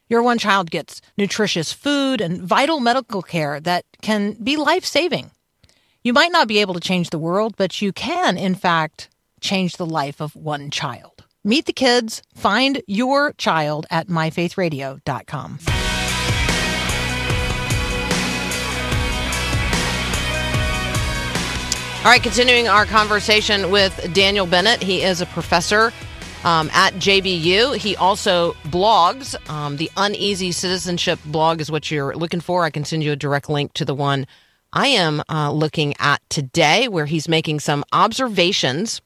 [0.10, 5.32] Your one child gets nutritious food and vital medical care that can be life saving.
[6.03, 9.10] You might not be able to change the world, but you can, in fact,
[9.41, 11.26] change the life of one child.
[11.43, 15.60] Meet the kids, find your child at myfaithradio.com.
[21.97, 24.82] All right, continuing our conversation with Daniel Bennett.
[24.82, 25.91] He is a professor
[26.44, 27.78] um, at JBU.
[27.78, 29.36] He also blogs.
[29.50, 32.64] Um, the Uneasy Citizenship blog is what you're looking for.
[32.64, 34.28] I can send you a direct link to the one
[34.74, 39.02] I am uh, looking at today, where he's making some observations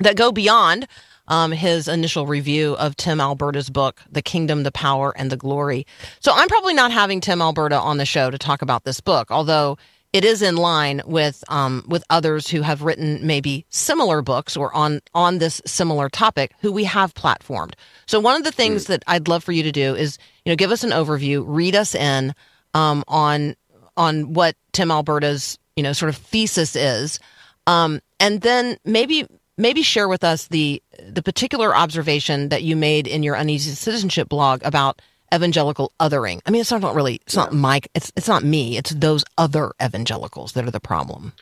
[0.00, 0.86] that go beyond
[1.28, 5.86] um, his initial review of Tim Alberta's book, The Kingdom, the Power, and the Glory.
[6.20, 9.30] So I'm probably not having Tim Alberta on the show to talk about this book,
[9.30, 9.78] although
[10.12, 14.74] it is in line with um, with others who have written maybe similar books or
[14.74, 17.74] on on this similar topic who we have platformed.
[18.06, 20.56] So one of the things that I'd love for you to do is you know
[20.56, 22.34] give us an overview, read us in
[22.74, 23.56] um, on
[23.96, 27.18] on what Tim Alberta's you know sort of thesis is,
[27.66, 33.06] um, and then maybe maybe share with us the the particular observation that you made
[33.06, 35.00] in your uneasy citizenship blog about
[35.32, 36.40] evangelical othering.
[36.46, 37.88] I mean, it's not really it's not Mike.
[37.94, 38.76] It's it's not me.
[38.76, 41.32] It's those other evangelicals that are the problem.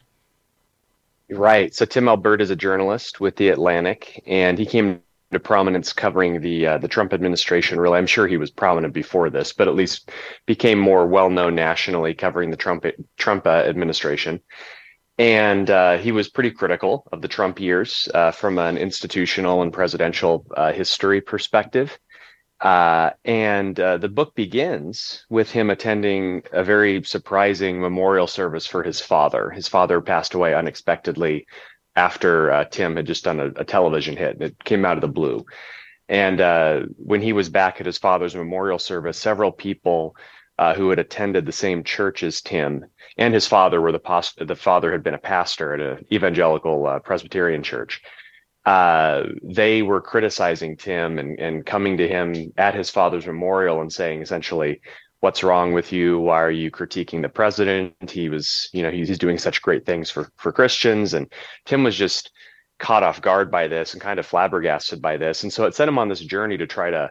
[1.30, 1.74] Right.
[1.74, 5.00] So Tim Alberta is a journalist with the Atlantic, and he came
[5.32, 7.78] to prominence covering the uh, the Trump administration.
[7.78, 10.10] Really, I'm sure he was prominent before this, but at least
[10.46, 12.84] became more well known nationally covering the Trump
[13.16, 14.40] Trump uh, administration.
[15.18, 19.72] And uh, he was pretty critical of the Trump years uh, from an institutional and
[19.72, 21.98] presidential uh, history perspective.
[22.60, 28.82] Uh, and uh, the book begins with him attending a very surprising memorial service for
[28.82, 29.48] his father.
[29.50, 31.46] His father passed away unexpectedly
[31.96, 34.42] after uh, Tim had just done a, a, television hit.
[34.42, 35.44] It came out of the blue.
[36.08, 40.14] And uh, when he was back at his father's memorial service, several people
[40.58, 42.84] uh, who had attended the same church as Tim
[43.16, 46.86] and his father were the past- the father had been a pastor at an evangelical
[46.86, 48.02] uh, Presbyterian church
[48.66, 53.92] uh, they were criticizing Tim and, and coming to him at his father's memorial and
[53.92, 54.80] saying essentially,
[55.20, 56.18] what's wrong with you?
[56.18, 58.10] Why are you critiquing the president?
[58.10, 61.14] He was, you know, he's, he's doing such great things for, for Christians.
[61.14, 61.32] And
[61.64, 62.32] Tim was just
[62.78, 65.42] caught off guard by this and kind of flabbergasted by this.
[65.42, 67.10] And so it sent him on this journey to try to,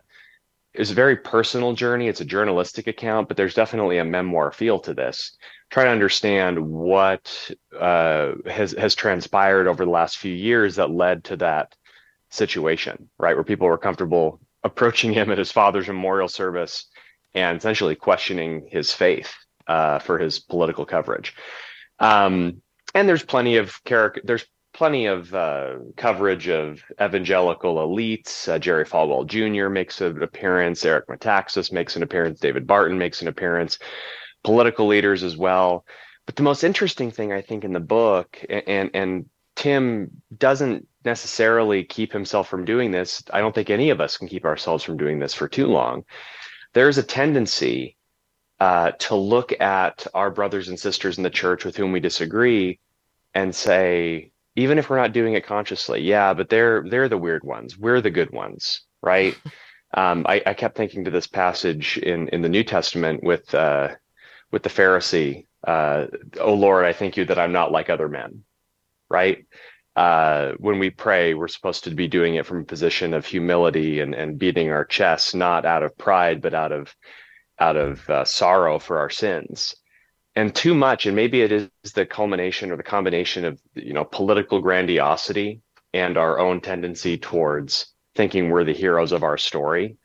[0.74, 2.07] it's a very personal journey.
[2.07, 5.38] It's a journalistic account, but there's definitely a memoir feel to this
[5.70, 11.24] try to understand what uh, has has transpired over the last few years that led
[11.26, 11.76] to that
[12.30, 16.88] situation, right, where people were comfortable approaching him at his father's memorial service
[17.36, 19.34] and essentially questioning his faith
[19.67, 21.36] uh, for his political coverage.
[21.99, 22.61] Um,
[22.95, 24.22] and there's plenty of character.
[24.24, 24.45] There's
[24.80, 28.47] plenty of uh, coverage of evangelical elites.
[28.47, 29.67] Uh, Jerry Falwell Jr.
[29.67, 30.86] makes an appearance.
[30.86, 32.39] Eric Metaxas makes an appearance.
[32.39, 33.77] David Barton makes an appearance
[34.41, 35.86] political leaders as well.
[36.25, 39.25] But the most interesting thing I think in the book, and and
[39.57, 43.21] Tim doesn't necessarily keep himself from doing this.
[43.34, 46.05] I don't think any of us can keep ourselves from doing this for too long.
[46.73, 47.97] There's a tendency
[48.61, 52.80] uh, to look at our brothers and sisters in the church with whom we disagree
[53.34, 57.43] and say, even if we're not doing it consciously, yeah, but they're they're the weird
[57.43, 57.78] ones.
[57.78, 59.38] We're the good ones, right?
[59.93, 63.89] um, I, I, kept thinking to this passage in in the New Testament with uh,
[64.51, 66.07] with the Pharisee, uh,
[66.39, 68.43] "Oh Lord, I thank you that I'm not like other men."
[69.10, 69.45] Right?
[69.95, 73.99] Uh, when we pray, we're supposed to be doing it from a position of humility
[73.99, 76.93] and, and beating our chests, not out of pride, but out of
[77.60, 79.76] out of uh, sorrow for our sins.
[80.39, 84.05] And too much, and maybe it is the culmination or the combination of you know
[84.05, 85.61] political grandiosity
[85.93, 89.97] and our own tendency towards thinking we're the heroes of our story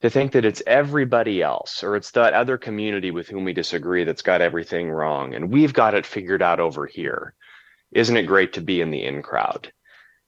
[0.00, 4.04] to think that it's everybody else or it's that other community with whom we disagree
[4.04, 7.34] that's got everything wrong and we've got it figured out over here.
[7.90, 9.72] Isn't it great to be in the in crowd?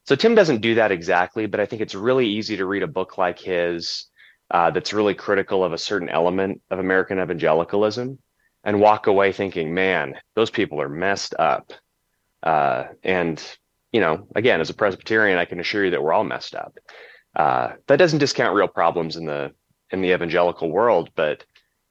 [0.03, 2.87] So Tim doesn't do that exactly, but I think it's really easy to read a
[2.97, 4.07] book like his
[4.51, 8.19] uh, that's really critical of a certain element of American evangelicalism
[8.65, 11.71] and walk away thinking, man, those people are messed up.
[12.41, 13.41] Uh, and,
[13.93, 16.77] you know, again, as a Presbyterian, I can assure you that we're all messed up.
[17.35, 19.53] Uh, that doesn't discount real problems in the
[19.91, 21.45] in the evangelical world, but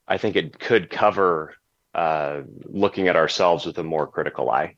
[0.08, 1.54] I think it could cover
[1.94, 4.76] uh, looking at ourselves with a more critical eye.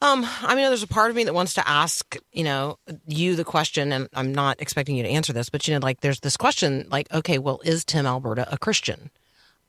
[0.00, 3.36] Um, I mean, there's a part of me that wants to ask, you know, you
[3.36, 6.20] the question, and I'm not expecting you to answer this, but you know, like there's
[6.20, 9.10] this question, like, okay, well, is Tim Alberta a Christian?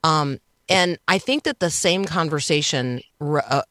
[0.04, 3.64] Um, and I think that the same conversation uh,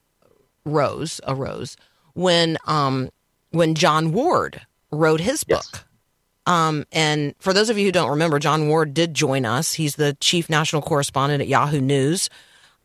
[0.64, 1.76] rose arose
[2.14, 3.10] when um
[3.50, 4.60] when Jon Ward
[4.90, 5.64] wrote his book.
[5.72, 5.84] Yes.
[6.46, 9.74] Um, and for those of you who don't remember, Jon Ward did join us.
[9.74, 12.30] He's the chief national correspondent at Yahoo News.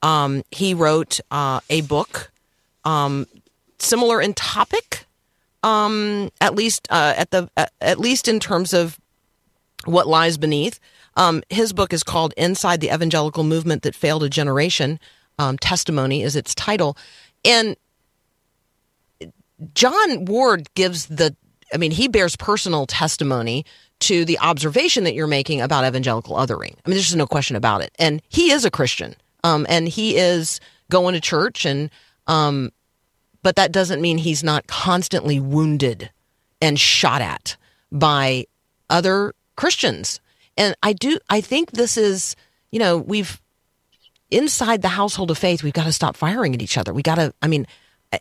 [0.02, 2.32] Um, he wrote uh, a book
[2.84, 3.26] um,
[3.80, 5.06] similar in topic,
[5.64, 9.00] um, at least uh, at the at least in terms of
[9.86, 10.80] what lies beneath.
[11.16, 15.00] Um, his book is called "Inside the Evangelical Movement That Failed a Generation."
[15.40, 16.96] Um, testimony is its title,
[17.44, 17.76] and
[19.74, 21.36] Jon Ward gives the
[21.74, 23.66] I mean, he bears personal testimony
[24.02, 26.74] to the observation that you're making about evangelical othering.
[26.74, 27.92] I mean, there's just no question about it.
[27.98, 30.60] And he is a Christian, um, and he is
[30.92, 31.90] going to church, and
[32.28, 32.72] um,
[33.42, 36.12] but that doesn't mean he's not constantly wounded
[36.62, 37.58] and shot at
[37.92, 38.46] by
[38.90, 40.20] other Christians.
[40.58, 42.36] And I do, I think this is,
[42.72, 43.42] you know, we've
[44.32, 46.94] inside the household of faith, we've got to stop firing at each other.
[46.94, 47.68] We got to, I mean,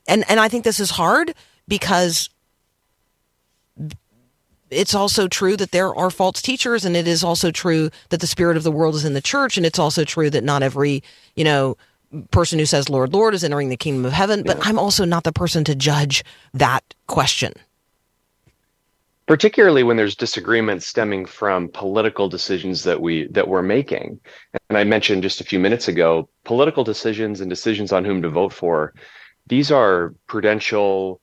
[0.06, 1.34] and and I think this is hard
[1.68, 2.28] because
[4.70, 8.26] it's also true that there are false teachers and it is also true that the
[8.26, 11.02] spirit of the world is in the church and it's also true that not every
[11.36, 11.76] you know
[12.30, 14.42] person who says lord lord is entering the kingdom of heaven.
[14.42, 16.24] But i'm also not the person to judge
[16.54, 17.52] that question
[19.26, 24.18] particularly when there's disagreement stemming from political decisions that we that we're making
[24.68, 28.28] and i mentioned just a few minutes ago political decisions and decisions on whom to
[28.28, 28.92] vote for
[29.46, 31.20] these are prudential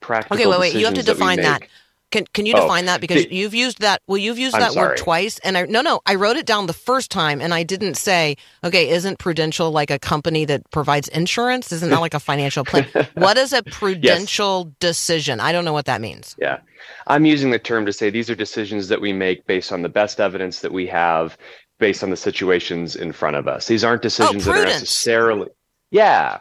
[0.00, 1.70] practical okay wait wait you have to that define that make.
[2.12, 4.60] Can, can you Oh, define that because the- you've used that well you've used I'm
[4.60, 7.52] that word twice and i no no i wrote it down the first time and
[7.52, 12.14] i didn't say okay isn't prudential like a company that provides insurance isn't that like
[12.14, 16.58] a financial plan what is a prudential decision i don't know what that means Yeah.
[17.06, 19.88] I'm using the term to say these are decisions that we make based on the
[19.88, 21.36] best evidence that we have
[21.78, 23.66] based on the situations in front of us.
[23.66, 25.48] These aren't decisions that are necessarily
[25.90, 26.38] Yeah.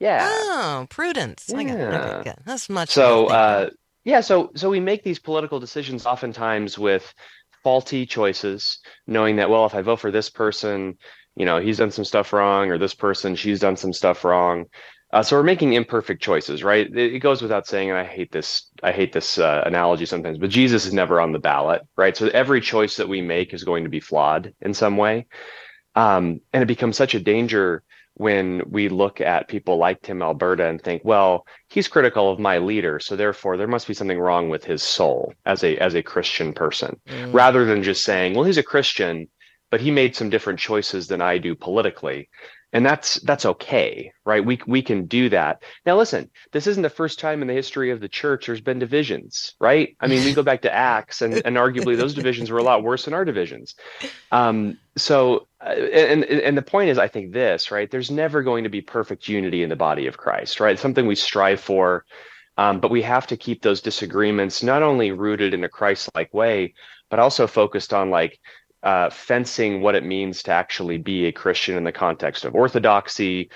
[0.00, 0.26] Yeah.
[0.30, 1.78] oh prudence I got it.
[1.78, 2.16] Yeah.
[2.20, 3.70] okay that's much so uh
[4.04, 7.12] yeah, so so we make these political decisions oftentimes with
[7.62, 10.98] faulty choices, knowing that well, if I vote for this person,
[11.36, 14.66] you know, he's done some stuff wrong, or this person, she's done some stuff wrong.
[15.12, 16.86] Uh, so we're making imperfect choices, right?
[16.88, 18.68] It, it goes without saying, and I hate this.
[18.82, 22.16] I hate this uh, analogy sometimes, but Jesus is never on the ballot, right?
[22.16, 25.26] So every choice that we make is going to be flawed in some way,
[25.94, 27.82] um, and it becomes such a danger
[28.22, 32.58] when we look at people like Tim Alberta and think, well, he's critical of my
[32.58, 36.02] leader, so therefore there must be something wrong with his soul as a as a
[36.12, 37.34] Christian person, Mm.
[37.34, 39.28] rather than just saying, well, he's a Christian,
[39.70, 42.28] but he made some different choices than I do politically.
[42.72, 44.44] And that's that's okay, right?
[44.44, 45.62] We we can do that.
[45.84, 48.78] Now listen, this isn't the first time in the history of the church there's been
[48.78, 49.94] divisions, right?
[50.00, 52.82] I mean, we go back to Acts and, and arguably those divisions were a lot
[52.82, 53.74] worse than our divisions.
[54.30, 57.90] Um, so uh, and and the point is I think this, right?
[57.90, 60.72] There's never going to be perfect unity in the body of Christ, right?
[60.72, 62.04] It's something we strive for.
[62.58, 66.74] Um, but we have to keep those disagreements not only rooted in a Christ-like way,
[67.08, 68.38] but also focused on like
[68.82, 73.50] uh, fencing what it means to actually be a Christian in the context of orthodoxy.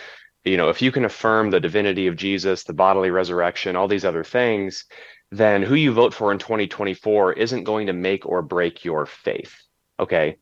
[0.45, 4.05] You know, if you can affirm the divinity of Jesus, the bodily resurrection, all these
[4.05, 4.85] other things,
[5.33, 9.55] then who you vote for in 2024 isn't going to make or break your faith.
[9.99, 10.37] Okay.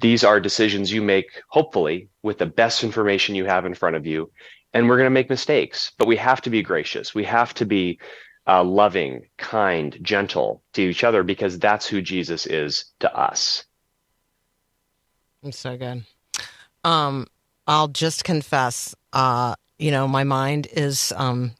[0.00, 4.06] These are decisions you make, hopefully, with the best information you have in front of
[4.06, 4.30] you.
[4.72, 7.12] And we're going to make mistakes, but we have to be gracious.
[7.12, 7.98] We have to be
[8.46, 13.64] uh, loving, kind, gentle to each other because that's who Jesus is to us.
[15.42, 16.04] It's so good.
[16.84, 17.26] Um,
[17.66, 21.52] I'll just confess, uh, you know, my mind is um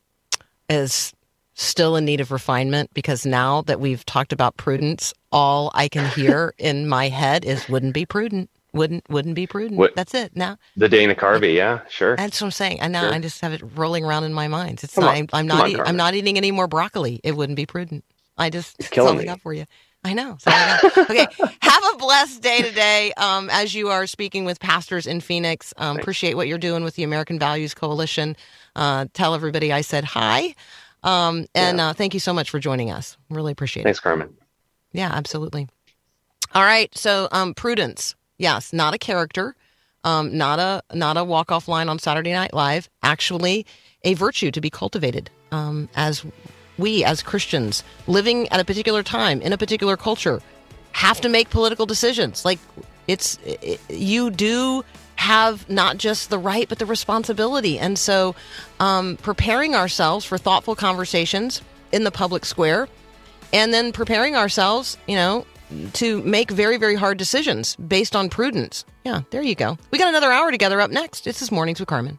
[0.68, 1.12] is
[1.54, 6.06] still in need of refinement because now that we've talked about prudence, all I can
[6.14, 8.50] hear in my head is wouldn't be prudent.
[8.72, 9.78] Wouldn't wouldn't be prudent.
[9.78, 10.36] What- That's it.
[10.36, 12.16] Now The Dana Carvey, yeah, sure.
[12.16, 12.80] that's what I'm saying.
[12.80, 13.14] And now Sure.
[13.14, 14.84] I just have it rolling around in my mind.
[14.84, 15.10] It's Come not.
[15.16, 15.16] on.
[15.16, 15.68] I'm, I'm not.
[15.68, 17.20] eat- I'm not eating any more broccoli.
[17.24, 18.04] It wouldn't be prudent.
[18.38, 19.26] I just It's killing me.
[19.28, 19.66] up for you.
[20.02, 20.36] I know.
[20.40, 21.02] So I know.
[21.10, 21.26] okay.
[21.60, 23.12] Have a blessed day today.
[23.18, 26.94] Um, as you are speaking with pastors in Phoenix, um, appreciate what you're doing with
[26.94, 28.34] the American Values Coalition.
[28.74, 30.54] Uh, tell everybody I said hi.
[31.02, 31.88] Um, and Yeah.
[31.88, 33.16] uh, thank you so much for joining us.
[33.28, 33.84] Really appreciate it.
[33.84, 34.34] Thanks, Carmen.
[34.92, 35.68] Yeah, absolutely.
[36.54, 36.96] All right.
[36.96, 38.14] So, um, prudence.
[38.38, 39.54] Yes, not a character,
[40.02, 42.88] um, not a not a walk off line on Saturday Night Live.
[43.02, 43.66] Actually,
[44.02, 46.24] a virtue to be cultivated um, as
[46.80, 50.40] we as Christians living at a particular time in a particular culture
[50.92, 52.44] have to make political decisions.
[52.44, 52.58] Like
[53.06, 54.84] it's it, you do
[55.16, 58.34] have not just the right but the responsibility, and so
[58.80, 61.62] um, preparing ourselves for thoughtful conversations
[61.92, 62.88] in the public square
[63.52, 65.44] and then preparing ourselves, you know,
[65.94, 68.84] to make very, very hard decisions based on prudence.
[69.04, 69.78] Yeah, there you go.
[69.90, 71.24] We got another hour together up next.
[71.24, 72.18] This is Mornings with Carmen.